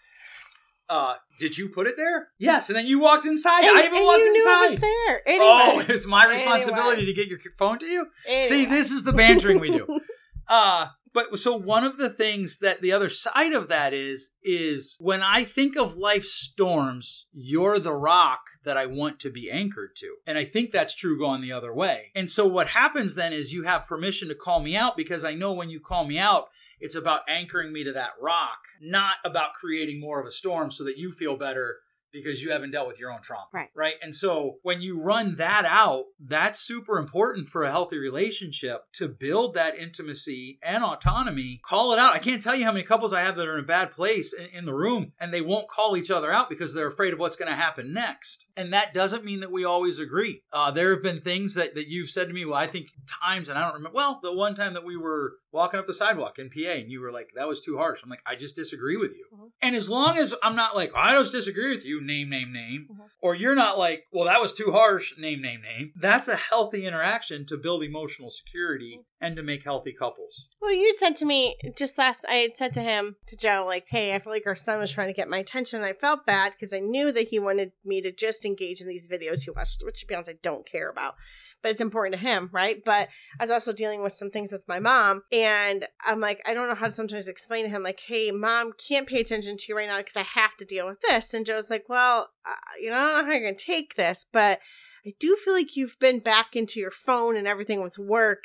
Uh, 0.90 1.16
did 1.40 1.58
you 1.58 1.70
put 1.70 1.88
it 1.88 1.96
there? 1.98 2.30
Yes, 2.38 2.70
and 2.70 2.78
then 2.78 2.88
you 2.88 3.00
walked 3.00 3.26
inside. 3.26 3.64
And, 3.64 3.78
I 3.78 3.86
even 3.86 4.04
walked 4.04 4.22
inside. 4.22 4.66
it 4.66 4.72
was 4.72 4.80
there. 4.80 5.28
Anyway. 5.28 5.46
Oh, 5.46 5.86
it's 5.88 6.06
my 6.06 6.26
responsibility 6.32 7.02
Anyway. 7.02 7.06
to 7.06 7.14
get 7.14 7.28
your 7.28 7.40
phone 7.58 7.80
to 7.80 7.86
you. 7.86 8.08
Anyway. 8.26 8.48
See, 8.48 8.66
this 8.66 8.92
is 8.92 9.04
the 9.04 9.14
bantering 9.14 9.60
we 9.60 9.70
do. 9.70 10.00
Uh 10.50 10.88
but 11.18 11.40
so 11.40 11.58
one 11.58 11.84
of 11.84 11.98
the 11.98 12.12
things 12.12 12.60
that 12.60 12.82
the 12.82 12.92
other 12.92 13.10
side 13.10 13.52
of 13.52 13.70
that 13.70 13.92
is 13.92 14.30
is 14.44 14.98
when 15.00 15.24
I 15.24 15.44
think 15.44 15.76
of 15.76 15.98
life's 15.98 16.32
storms, 16.32 17.26
you're 17.34 17.80
the 17.80 17.96
rock 17.96 18.42
that 18.64 18.78
I 18.78 18.86
want 18.86 19.20
to 19.22 19.32
be 19.32 19.50
anchored 19.50 19.96
to. 19.96 20.18
And 20.28 20.38
I 20.38 20.46
think 20.46 20.72
that's 20.72 20.94
true 20.94 21.18
going 21.18 21.42
the 21.42 21.52
other 21.54 21.74
way. 21.74 22.12
And 22.14 22.30
so 22.30 22.46
what 22.46 22.68
happens 22.68 23.16
then 23.16 23.34
is 23.34 23.52
you 23.52 23.64
have 23.64 23.88
permission 23.88 24.28
to 24.30 24.36
call 24.36 24.60
me 24.62 24.76
out 24.76 24.96
because 24.96 25.26
I 25.26 25.34
know 25.34 25.54
when 25.54 25.72
you 25.72 25.80
call 25.80 26.06
me 26.06 26.20
out, 26.20 26.50
it's 26.80 26.96
about 26.96 27.22
anchoring 27.28 27.74
me 27.74 27.84
to 27.84 27.94
that 27.94 28.12
rock, 28.22 28.60
not 28.82 29.16
about 29.26 29.54
creating 29.54 30.00
more 30.00 30.20
of 30.20 30.28
a 30.28 30.32
storm 30.32 30.72
so 30.72 30.84
that 30.84 30.98
you 30.98 31.12
feel 31.12 31.38
better 31.38 31.78
because 32.12 32.42
you 32.42 32.52
haven't 32.52 32.72
dealt 32.72 32.88
with 32.88 33.00
your 33.00 33.12
own 33.12 33.22
trauma. 33.22 33.48
Right. 33.54 33.70
Right. 33.76 33.96
And 34.02 34.14
so 34.16 34.58
when 34.64 34.82
you 34.82 35.00
run 35.02 35.36
that 35.36 35.66
out, 35.66 36.06
that's 36.20 36.60
super 36.60 36.98
important 36.98 37.50
for 37.50 37.64
a 37.64 37.72
healthy 37.72 37.98
relationship 37.98 38.86
to 38.94 39.08
build 39.08 39.54
that 39.54 39.78
intimacy 39.78 40.60
and 40.64 40.84
autonomy. 40.84 41.60
Call 41.64 41.94
it 41.94 42.00
out. 42.00 42.14
I 42.14 42.20
can't 42.20 42.42
tell 42.42 42.56
you 42.56 42.66
how 42.66 42.72
many 42.72 42.84
couples 42.84 43.14
I 43.14 43.22
have 43.22 43.36
that 43.36 43.48
are 43.48 43.58
in 43.58 43.64
a 43.64 43.68
bad 43.68 43.92
place 43.92 44.34
in, 44.34 44.46
in 44.58 44.66
the 44.66 44.74
room 44.74 45.12
and 45.20 45.34
they 45.34 45.42
won't 45.42 45.68
call 45.68 45.98
each 45.98 46.12
other 46.12 46.32
out 46.32 46.50
because 46.50 46.74
they're 46.74 46.88
afraid 46.88 47.14
of 47.14 47.20
what's 47.20 47.36
going 47.36 47.52
to 47.52 47.56
happen 47.56 47.94
next. 47.94 48.46
And 48.56 48.74
that 48.74 48.94
doesn't 48.94 49.26
mean 49.26 49.42
that 49.42 49.52
we 49.52 49.66
always 49.66 50.00
agree. 50.00 50.42
Uh, 50.52 50.72
there 50.72 50.94
have 50.94 51.04
been 51.04 51.22
things 51.22 51.56
that, 51.56 51.76
that 51.76 51.88
you've 51.88 52.10
said 52.10 52.28
to 52.28 52.34
me, 52.34 52.46
well, 52.46 52.56
I 52.56 52.68
think 52.68 52.88
times, 53.24 53.50
and 53.50 53.58
I 53.58 53.66
don't 53.66 53.76
remember, 53.76 53.96
well, 53.96 54.20
the 54.24 54.34
one 54.34 54.56
time 54.56 54.74
that 54.74 54.86
we 54.86 54.98
were, 54.98 55.34
walking 55.58 55.80
up 55.80 55.88
the 55.88 55.94
sidewalk 55.94 56.40
in 56.40 56.50
PA, 56.50 56.80
and 56.80 56.92
you 56.92 57.02
were 57.02 57.12
like, 57.12 57.30
"That 57.36 57.48
was 57.48 57.60
too 57.60 57.78
harsh." 57.78 58.02
I'm 58.04 58.10
like, 58.10 58.22
"I 58.26 58.36
just 58.36 58.56
disagree 58.56 58.96
with 58.96 59.12
you." 59.12 59.26
Mhm. 59.34 59.52
And 59.62 59.76
as 59.76 59.90
long 59.90 60.18
as 60.18 60.34
I'm 60.44 60.56
not 60.56 60.76
like, 60.76 60.92
"I 60.96 61.12
just 61.20 61.32
disagree 61.34 61.70
with 61.70 61.84
you," 61.84 62.00
name, 62.00 62.30
name, 62.30 62.54
name, 62.54 62.88
Mhm. 62.90 63.10
or 63.20 63.36
you're 63.36 63.56
not 63.56 63.78
like, 63.78 64.06
"Well, 64.12 64.26
that 64.26 64.40
was 64.42 64.54
too 64.54 64.72
harsh," 64.72 65.18
name, 65.18 65.42
name, 65.42 65.62
name. 65.62 65.92
That's 65.96 66.28
a 66.28 66.36
healthy 66.36 66.86
interaction 66.86 67.46
to 67.48 67.58
build 67.58 67.84
emotional 67.84 68.30
security 68.30 69.02
and 69.20 69.36
to 69.36 69.44
make 69.44 69.64
healthy 69.64 69.94
couples. 69.94 70.48
Well, 70.62 70.72
you 70.74 70.96
said 70.96 71.16
to 71.18 71.26
me 71.26 71.58
just 71.76 71.98
last, 71.98 72.24
I 72.30 72.36
had 72.36 72.56
said 72.56 72.74
to 72.74 72.82
him, 72.82 73.16
to 73.28 73.36
Joe, 73.36 73.64
like, 73.66 73.86
hey, 73.90 74.14
I 74.14 74.20
feel 74.20 74.32
like 74.32 74.46
our 74.46 74.56
son 74.56 74.80
was 74.80 74.92
trying 74.92 75.08
to 75.08 75.14
get 75.14 75.28
my 75.28 75.40
attention. 75.40 75.82
I 75.82 75.94
felt 75.94 76.26
bad 76.26 76.54
because 76.54 76.72
I 76.74 76.80
knew 76.80 77.12
that 77.12 77.30
he 77.30 77.40
wanted 77.40 77.72
me 77.84 78.02
to 78.02 78.12
just 78.12 78.46
engage 78.46 78.82
in 78.82 78.88
these 78.88 79.08
videos 79.08 79.44
he 79.44 79.52
watched, 79.52 79.82
which 79.84 80.02
to 80.02 80.06
be 80.06 80.14
honest, 80.14 80.30
I 80.30 80.38
don't 80.44 80.70
care 80.70 80.90
about. 80.90 81.16
But 81.64 81.72
it's 81.72 81.82
important 81.82 82.14
to 82.16 82.28
him, 82.28 82.50
right? 82.54 82.82
But 82.86 83.10
I 83.40 83.44
was 83.44 83.50
also 83.50 83.74
dealing 83.74 84.04
with 84.04 84.14
some 84.14 84.30
things 84.30 84.52
with 84.52 84.68
my 84.68 84.80
mom. 84.80 85.24
And 85.32 85.88
I'm 86.06 86.20
like, 86.20 86.42
I 86.46 86.54
don't 86.54 86.70
know 86.70 86.76
how 86.76 86.86
to 86.86 86.92
sometimes 86.92 87.28
explain 87.28 87.66
to 87.66 87.70
him, 87.70 87.84
like, 87.84 88.00
hey, 88.06 88.32
mom 88.32 88.74
can't 88.88 89.08
pay 89.08 89.20
attention 89.20 89.58
to 89.58 89.66
you 89.68 89.76
right 89.76 89.88
now 89.88 89.98
because 89.98 90.16
I 90.16 90.22
have 90.22 90.56
to 90.58 90.66
deal 90.66 90.86
with 90.86 91.02
this. 91.02 91.34
And 91.34 91.46
Joe's 91.46 91.70
like, 91.70 91.86
well, 91.90 92.30
uh, 92.46 92.54
you 92.80 92.90
know, 92.90 92.96
I 92.96 93.00
don't 93.00 93.18
know 93.18 93.26
how 93.26 93.32
you're 93.32 93.42
going 93.42 93.56
to 93.56 93.66
take 93.66 93.96
this, 93.96 94.26
but 94.32 94.60
I 95.06 95.14
do 95.20 95.36
feel 95.36 95.54
like 95.54 95.76
you've 95.76 95.98
been 96.00 96.20
back 96.20 96.56
into 96.56 96.80
your 96.80 96.92
phone 96.92 97.38
and 97.38 97.48
everything 97.48 97.82
with 97.82 97.98
work 97.98 98.44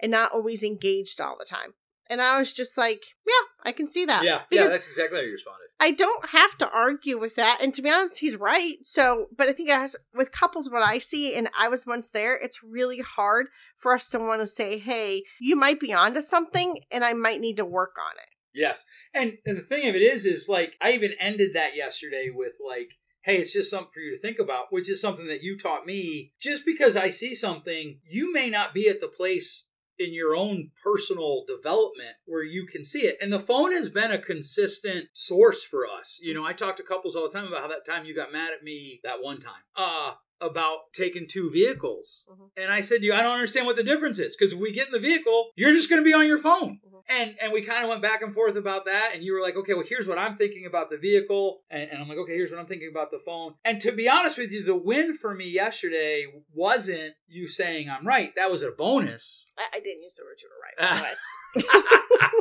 and 0.00 0.10
not 0.10 0.32
always 0.32 0.62
engaged 0.62 1.20
all 1.20 1.36
the 1.38 1.44
time. 1.44 1.74
And 2.08 2.20
I 2.20 2.38
was 2.38 2.52
just 2.52 2.76
like, 2.76 3.02
yeah, 3.26 3.32
I 3.64 3.72
can 3.72 3.86
see 3.86 4.04
that. 4.04 4.24
Yeah, 4.24 4.42
because 4.48 4.64
yeah, 4.66 4.70
that's 4.70 4.86
exactly 4.86 5.18
how 5.18 5.24
you 5.24 5.32
responded. 5.32 5.68
I 5.80 5.90
don't 5.92 6.28
have 6.30 6.56
to 6.58 6.68
argue 6.68 7.18
with 7.18 7.36
that. 7.36 7.58
And 7.60 7.74
to 7.74 7.82
be 7.82 7.90
honest, 7.90 8.20
he's 8.20 8.36
right. 8.36 8.76
So, 8.82 9.26
but 9.36 9.48
I 9.48 9.52
think 9.52 9.70
as 9.70 9.96
with 10.14 10.30
couples, 10.30 10.70
what 10.70 10.82
I 10.82 10.98
see, 10.98 11.34
and 11.34 11.48
I 11.58 11.68
was 11.68 11.86
once 11.86 12.10
there, 12.10 12.36
it's 12.36 12.62
really 12.62 13.00
hard 13.00 13.46
for 13.76 13.92
us 13.92 14.10
to 14.10 14.18
want 14.18 14.40
to 14.40 14.46
say, 14.46 14.78
hey, 14.78 15.24
you 15.40 15.56
might 15.56 15.80
be 15.80 15.92
onto 15.92 16.20
something 16.20 16.78
and 16.90 17.04
I 17.04 17.14
might 17.14 17.40
need 17.40 17.56
to 17.56 17.64
work 17.64 17.96
on 17.98 18.16
it. 18.18 18.28
Yes. 18.54 18.84
And, 19.12 19.38
and 19.44 19.56
the 19.56 19.62
thing 19.62 19.88
of 19.88 19.96
it 19.96 20.02
is, 20.02 20.26
is 20.26 20.48
like, 20.48 20.74
I 20.80 20.92
even 20.92 21.12
ended 21.18 21.54
that 21.54 21.74
yesterday 21.74 22.30
with 22.32 22.52
like, 22.64 22.90
hey, 23.22 23.38
it's 23.38 23.52
just 23.52 23.70
something 23.70 23.90
for 23.92 24.00
you 24.00 24.14
to 24.14 24.20
think 24.20 24.38
about, 24.38 24.66
which 24.70 24.88
is 24.88 25.00
something 25.00 25.26
that 25.26 25.42
you 25.42 25.58
taught 25.58 25.86
me. 25.86 26.32
Just 26.40 26.64
because 26.64 26.96
I 26.96 27.10
see 27.10 27.34
something, 27.34 27.98
you 28.08 28.32
may 28.32 28.50
not 28.50 28.74
be 28.74 28.88
at 28.88 29.00
the 29.00 29.08
place 29.08 29.64
in 29.98 30.12
your 30.12 30.34
own 30.34 30.70
personal 30.82 31.44
development 31.46 32.16
where 32.26 32.42
you 32.42 32.66
can 32.66 32.84
see 32.84 33.02
it. 33.02 33.16
And 33.20 33.32
the 33.32 33.40
phone 33.40 33.72
has 33.72 33.88
been 33.88 34.10
a 34.10 34.18
consistent 34.18 35.06
source 35.12 35.62
for 35.64 35.86
us. 35.86 36.18
You 36.22 36.34
know, 36.34 36.44
I 36.44 36.52
talk 36.52 36.76
to 36.76 36.82
couples 36.82 37.16
all 37.16 37.28
the 37.28 37.36
time 37.36 37.46
about 37.46 37.62
how 37.62 37.68
that 37.68 37.86
time 37.86 38.04
you 38.04 38.14
got 38.14 38.32
mad 38.32 38.52
at 38.52 38.62
me 38.62 39.00
that 39.04 39.22
one 39.22 39.40
time. 39.40 39.62
Uh 39.76 40.12
about 40.40 40.92
taking 40.92 41.26
two 41.26 41.48
vehicles. 41.50 42.26
Mhm. 42.28 42.50
And 42.56 42.72
I 42.72 42.80
said 42.82 42.98
to 42.98 43.04
you, 43.06 43.14
I 43.14 43.22
don't 43.22 43.32
understand 43.34 43.66
what 43.66 43.76
the 43.76 43.84
difference 43.84 44.18
is 44.18 44.36
because 44.36 44.52
if 44.52 44.58
we 44.58 44.72
get 44.72 44.88
in 44.88 44.92
the 44.92 44.98
vehicle, 44.98 45.50
you're 45.54 45.72
just 45.72 45.88
going 45.88 46.02
to 46.02 46.04
be 46.04 46.12
on 46.12 46.26
your 46.26 46.38
phone. 46.38 46.80
Mhm. 46.86 46.93
And 47.08 47.34
and 47.40 47.52
we 47.52 47.62
kind 47.62 47.82
of 47.82 47.90
went 47.90 48.02
back 48.02 48.22
and 48.22 48.34
forth 48.34 48.56
about 48.56 48.86
that. 48.86 49.10
And 49.14 49.22
you 49.22 49.34
were 49.34 49.42
like, 49.42 49.56
okay, 49.56 49.74
well, 49.74 49.84
here's 49.86 50.06
what 50.06 50.18
I'm 50.18 50.36
thinking 50.36 50.66
about 50.66 50.90
the 50.90 50.96
vehicle. 50.96 51.60
And, 51.70 51.90
and 51.90 52.02
I'm 52.02 52.08
like, 52.08 52.18
okay, 52.18 52.34
here's 52.34 52.50
what 52.50 52.60
I'm 52.60 52.66
thinking 52.66 52.90
about 52.90 53.10
the 53.10 53.20
phone. 53.24 53.54
And 53.64 53.80
to 53.82 53.92
be 53.92 54.08
honest 54.08 54.38
with 54.38 54.50
you, 54.52 54.64
the 54.64 54.76
win 54.76 55.16
for 55.16 55.34
me 55.34 55.48
yesterday 55.48 56.26
wasn't 56.52 57.14
you 57.28 57.46
saying 57.46 57.90
I'm 57.90 58.06
right. 58.06 58.32
That 58.36 58.50
was 58.50 58.62
a 58.62 58.70
bonus. 58.70 59.50
I, 59.58 59.76
I 59.76 59.80
didn't 59.80 60.02
use 60.02 60.16
the 60.16 60.24
word 60.24 60.40
you 60.42 60.48
were 60.48 60.60
right. 60.62 62.30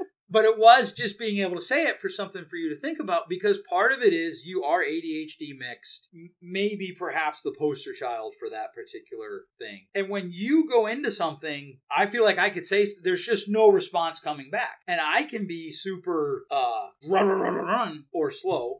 by 0.30 0.42
the 0.42 0.50
way. 0.50 0.54
but 0.54 0.54
it 0.54 0.58
was 0.58 0.92
just 0.92 1.18
being 1.18 1.38
able 1.38 1.56
to 1.56 1.62
say 1.62 1.84
it 1.86 2.00
for 2.00 2.08
something 2.08 2.44
for 2.48 2.56
you 2.56 2.72
to 2.74 2.80
think 2.80 2.98
about 3.00 3.28
because 3.28 3.58
part 3.68 3.92
of 3.92 4.02
it 4.02 4.12
is 4.12 4.44
you 4.44 4.62
are 4.64 4.82
ADHD 4.82 5.56
mixed, 5.58 6.08
maybe 6.40 6.94
perhaps 6.98 7.42
the 7.42 7.54
poster 7.58 7.92
child 7.92 8.34
for 8.38 8.48
that 8.50 8.72
particular 8.74 9.42
thing. 9.58 9.86
And 9.94 10.08
when 10.08 10.30
you 10.32 10.68
go 10.68 10.86
into 10.86 11.10
something, 11.10 11.78
I 11.94 12.06
feel 12.06 12.24
like 12.24 12.38
I 12.38 12.50
could 12.50 12.66
say 12.66 12.86
there's 13.02 13.24
just 13.24 13.48
no 13.48 13.68
response 13.70 14.18
coming 14.20 14.50
back. 14.50 14.78
And 14.86 15.00
I 15.00 15.24
can 15.24 15.46
be 15.46 15.70
super 15.72 16.44
uh 16.50 16.88
run 17.08 17.26
run 17.26 17.40
run 17.40 17.54
run, 17.54 17.64
run 17.66 18.04
or 18.12 18.30
slow. 18.30 18.78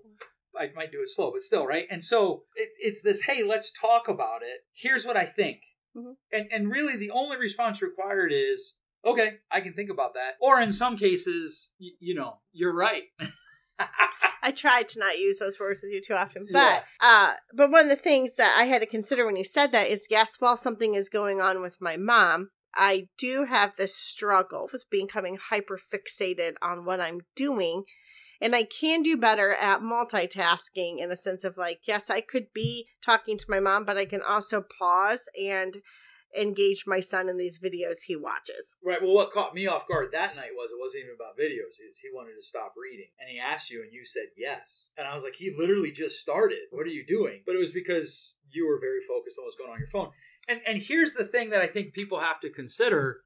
I 0.58 0.70
might 0.74 0.90
do 0.92 1.00
it 1.00 1.08
slow, 1.08 1.30
but 1.32 1.42
still, 1.42 1.66
right? 1.66 1.86
And 1.90 2.02
so 2.02 2.42
it's 2.56 2.76
it's 2.80 3.02
this, 3.02 3.22
hey, 3.22 3.44
let's 3.44 3.72
talk 3.72 4.08
about 4.08 4.42
it. 4.42 4.60
Here's 4.74 5.06
what 5.06 5.16
I 5.16 5.24
think. 5.24 5.60
Mhm. 5.96 6.16
And 6.32 6.46
and 6.52 6.68
really 6.70 6.96
the 6.96 7.10
only 7.12 7.36
response 7.36 7.80
required 7.82 8.32
is 8.32 8.74
okay, 9.04 9.38
I 9.50 9.60
can 9.60 9.72
think 9.72 9.90
about 9.90 10.14
that. 10.14 10.34
Or 10.40 10.60
in 10.60 10.72
some 10.72 10.96
cases, 10.96 11.70
y- 11.80 11.88
you 12.00 12.14
know, 12.14 12.38
you're 12.52 12.74
right. 12.74 13.04
I 14.42 14.52
tried 14.52 14.88
to 14.88 14.98
not 14.98 15.18
use 15.18 15.38
those 15.38 15.60
words 15.60 15.80
with 15.82 15.92
you 15.92 16.00
too 16.00 16.14
often, 16.14 16.46
but 16.50 16.84
uh, 17.00 17.34
but 17.54 17.70
one 17.70 17.84
of 17.84 17.90
the 17.90 17.96
things 17.96 18.32
that 18.36 18.56
I 18.58 18.64
had 18.64 18.80
to 18.80 18.86
consider 18.86 19.26
when 19.26 19.36
you 19.36 19.44
said 19.44 19.72
that 19.72 19.88
is 19.88 20.06
yes, 20.10 20.36
while 20.38 20.56
something 20.56 20.94
is 20.94 21.08
going 21.08 21.40
on 21.40 21.60
with 21.60 21.76
my 21.80 21.96
mom, 21.96 22.50
I 22.74 23.08
do 23.18 23.44
have 23.44 23.76
this 23.76 23.94
struggle 23.94 24.68
with 24.72 24.88
becoming 24.90 25.38
hyper 25.50 25.78
fixated 25.78 26.54
on 26.62 26.84
what 26.84 27.00
I'm 27.00 27.20
doing. 27.36 27.84
And 28.42 28.56
I 28.56 28.64
can 28.64 29.02
do 29.02 29.18
better 29.18 29.52
at 29.52 29.82
multitasking 29.82 30.98
in 30.98 31.10
the 31.10 31.16
sense 31.16 31.44
of 31.44 31.58
like, 31.58 31.80
yes, 31.86 32.08
I 32.08 32.22
could 32.22 32.46
be 32.54 32.86
talking 33.04 33.36
to 33.36 33.50
my 33.50 33.60
mom, 33.60 33.84
but 33.84 33.98
I 33.98 34.06
can 34.06 34.22
also 34.22 34.64
pause 34.78 35.24
and 35.38 35.76
engage 36.38 36.84
my 36.86 37.00
son 37.00 37.28
in 37.28 37.36
these 37.36 37.58
videos 37.58 38.02
he 38.06 38.16
watches. 38.16 38.76
Right. 38.84 39.00
Well, 39.02 39.14
what 39.14 39.30
caught 39.32 39.54
me 39.54 39.66
off 39.66 39.88
guard 39.88 40.10
that 40.12 40.36
night 40.36 40.50
was 40.54 40.70
it 40.70 40.78
wasn't 40.80 41.04
even 41.04 41.14
about 41.14 41.38
videos. 41.38 41.74
Is 41.90 41.98
he 42.00 42.08
wanted 42.14 42.34
to 42.36 42.42
stop 42.42 42.74
reading, 42.76 43.08
and 43.18 43.28
he 43.28 43.38
asked 43.38 43.70
you, 43.70 43.82
and 43.82 43.92
you 43.92 44.04
said 44.04 44.26
yes. 44.36 44.90
And 44.96 45.06
I 45.06 45.14
was 45.14 45.24
like, 45.24 45.34
he 45.34 45.54
literally 45.56 45.90
just 45.90 46.20
started. 46.20 46.58
What 46.70 46.86
are 46.86 46.90
you 46.90 47.04
doing? 47.06 47.42
But 47.46 47.54
it 47.54 47.58
was 47.58 47.72
because 47.72 48.36
you 48.50 48.66
were 48.66 48.78
very 48.80 49.00
focused 49.06 49.38
on 49.38 49.44
what's 49.44 49.56
going 49.56 49.70
on 49.72 49.78
your 49.78 49.88
phone. 49.88 50.10
And 50.48 50.60
and 50.66 50.80
here's 50.82 51.14
the 51.14 51.24
thing 51.24 51.50
that 51.50 51.60
I 51.60 51.66
think 51.66 51.92
people 51.92 52.20
have 52.20 52.40
to 52.40 52.50
consider: 52.50 53.20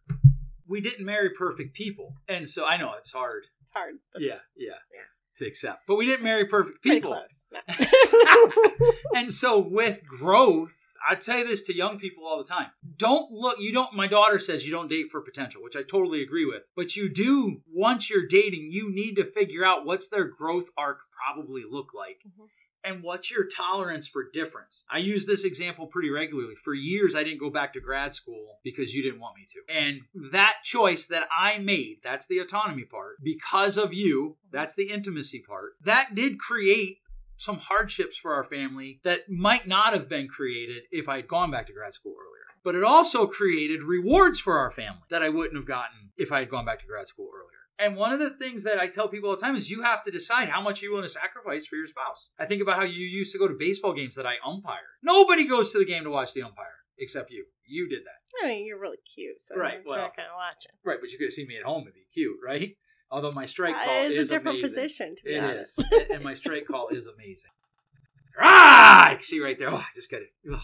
we 0.66 0.80
didn't 0.80 1.04
marry 1.04 1.30
perfect 1.30 1.74
people, 1.74 2.14
and 2.28 2.48
so 2.48 2.66
I 2.68 2.76
know 2.76 2.94
it's 2.98 3.12
hard. 3.12 3.46
It's 3.62 3.72
hard. 3.72 3.94
but 4.12 4.22
yeah, 4.22 4.38
yeah, 4.56 4.72
yeah. 4.92 5.00
to 5.36 5.46
accept. 5.46 5.86
But 5.86 5.96
we 5.96 6.06
didn't 6.06 6.24
marry 6.24 6.46
perfect 6.46 6.82
Pretty 6.82 6.96
people. 6.96 7.12
close. 7.12 7.46
No. 7.52 8.52
and 9.14 9.32
so 9.32 9.58
with 9.60 10.06
growth, 10.06 10.76
I 11.08 11.18
say 11.18 11.42
this 11.42 11.62
to 11.62 11.76
young 11.76 11.98
people 11.98 12.26
all 12.26 12.38
the 12.38 12.44
time. 12.44 12.68
Don't 12.96 13.30
look, 13.30 13.56
you 13.58 13.72
don't, 13.72 13.92
my 13.94 14.06
daughter 14.06 14.38
says 14.38 14.66
you 14.66 14.72
don't 14.72 14.88
date 14.88 15.10
for 15.10 15.20
potential, 15.20 15.62
which 15.62 15.76
I 15.76 15.82
totally 15.82 16.22
agree 16.22 16.44
with. 16.44 16.62
But 16.76 16.96
you 16.96 17.08
do, 17.08 17.62
once 17.72 18.08
you're 18.08 18.26
dating, 18.26 18.68
you 18.72 18.90
need 18.92 19.14
to 19.16 19.24
figure 19.24 19.64
out 19.64 19.84
what's 19.84 20.08
their 20.08 20.24
growth 20.24 20.70
arc 20.76 21.00
probably 21.12 21.62
look 21.68 21.88
like. 21.94 22.20
Mhm. 22.26 22.48
And 22.86 23.02
what's 23.02 23.30
your 23.30 23.46
tolerance 23.46 24.06
for 24.06 24.28
difference? 24.30 24.84
I 24.90 24.98
use 24.98 25.24
this 25.24 25.46
example 25.46 25.86
pretty 25.86 26.10
regularly. 26.10 26.54
For 26.54 26.74
years, 26.74 27.16
I 27.16 27.24
didn't 27.24 27.40
go 27.40 27.48
back 27.48 27.72
to 27.72 27.80
grad 27.80 28.14
school 28.14 28.58
because 28.62 28.92
you 28.92 29.02
didn't 29.02 29.20
want 29.20 29.36
me 29.36 29.46
to. 29.48 29.74
And 29.74 30.02
that 30.32 30.56
choice 30.64 31.06
that 31.06 31.26
I 31.34 31.58
made, 31.60 32.00
that's 32.04 32.26
the 32.26 32.40
autonomy 32.40 32.84
part, 32.84 33.16
because 33.22 33.78
of 33.78 33.94
you, 33.94 34.36
that's 34.50 34.74
the 34.74 34.90
intimacy 34.90 35.40
part, 35.40 35.76
that 35.82 36.14
did 36.14 36.38
create 36.38 36.98
some 37.44 37.58
hardships 37.58 38.16
for 38.16 38.34
our 38.34 38.44
family 38.44 39.00
that 39.04 39.28
might 39.28 39.66
not 39.68 39.92
have 39.92 40.08
been 40.08 40.28
created 40.28 40.84
if 40.90 41.08
I 41.08 41.16
had 41.16 41.28
gone 41.28 41.50
back 41.50 41.66
to 41.66 41.72
grad 41.72 41.94
school 41.94 42.12
earlier. 42.14 42.30
But 42.64 42.74
it 42.74 42.82
also 42.82 43.26
created 43.26 43.82
rewards 43.82 44.40
for 44.40 44.54
our 44.58 44.70
family 44.70 45.02
that 45.10 45.22
I 45.22 45.28
wouldn't 45.28 45.56
have 45.56 45.66
gotten 45.66 46.10
if 46.16 46.32
I 46.32 46.38
had 46.40 46.50
gone 46.50 46.64
back 46.64 46.80
to 46.80 46.86
grad 46.86 47.06
school 47.06 47.28
earlier. 47.34 47.50
And 47.78 47.96
one 47.96 48.12
of 48.12 48.20
the 48.20 48.30
things 48.30 48.62
that 48.64 48.78
I 48.78 48.86
tell 48.86 49.08
people 49.08 49.28
all 49.28 49.36
the 49.36 49.42
time 49.42 49.56
is 49.56 49.68
you 49.70 49.82
have 49.82 50.02
to 50.04 50.10
decide 50.10 50.48
how 50.48 50.60
much 50.62 50.80
you 50.80 50.92
want 50.92 51.04
to 51.04 51.08
sacrifice 51.12 51.66
for 51.66 51.76
your 51.76 51.86
spouse. 51.86 52.30
I 52.38 52.46
think 52.46 52.62
about 52.62 52.76
how 52.76 52.84
you 52.84 53.04
used 53.04 53.32
to 53.32 53.38
go 53.38 53.48
to 53.48 53.54
baseball 53.58 53.92
games 53.92 54.14
that 54.16 54.26
I 54.26 54.36
umpire. 54.46 54.78
Nobody 55.02 55.46
goes 55.46 55.72
to 55.72 55.78
the 55.78 55.84
game 55.84 56.04
to 56.04 56.10
watch 56.10 56.32
the 56.32 56.42
umpire 56.42 56.66
except 56.98 57.30
you. 57.32 57.44
You 57.66 57.88
did 57.88 58.02
that. 58.04 58.44
I 58.44 58.48
mean, 58.48 58.66
you're 58.66 58.78
really 58.78 58.98
cute, 59.14 59.40
so 59.40 59.56
Right, 59.56 59.74
I'm 59.78 59.82
well. 59.86 59.98
not 59.98 60.16
gonna 60.16 60.28
watch 60.36 60.64
it. 60.64 60.70
Right, 60.84 60.98
but 61.00 61.10
you 61.10 61.18
could 61.18 61.26
have 61.26 61.32
seen 61.32 61.48
me 61.48 61.56
at 61.56 61.64
home 61.64 61.84
and 61.84 61.94
be 61.94 62.06
cute, 62.12 62.36
right? 62.44 62.76
Although 63.10 63.32
my 63.32 63.46
strike 63.46 63.74
Uh, 63.76 63.84
call 63.84 64.04
it 64.04 64.10
is 64.12 64.18
is 64.22 64.30
a 64.30 64.34
different 64.34 64.58
amazing. 64.58 64.62
position, 64.82 65.14
to 65.16 65.24
be 65.24 65.34
It 65.34 65.44
honest. 65.44 65.78
is, 65.78 65.84
and- 65.92 66.10
and 66.10 66.24
my 66.24 66.34
strike 66.34 66.66
call 66.66 66.88
is 66.88 67.06
amazing. 67.06 67.50
Ah, 68.40 69.10
I 69.10 69.14
can 69.14 69.22
see 69.22 69.40
right 69.40 69.56
there. 69.56 69.70
Oh, 69.70 69.76
I 69.76 69.86
just 69.94 70.10
got 70.10 70.20
it. 70.22 70.30
Oh, 70.50 70.60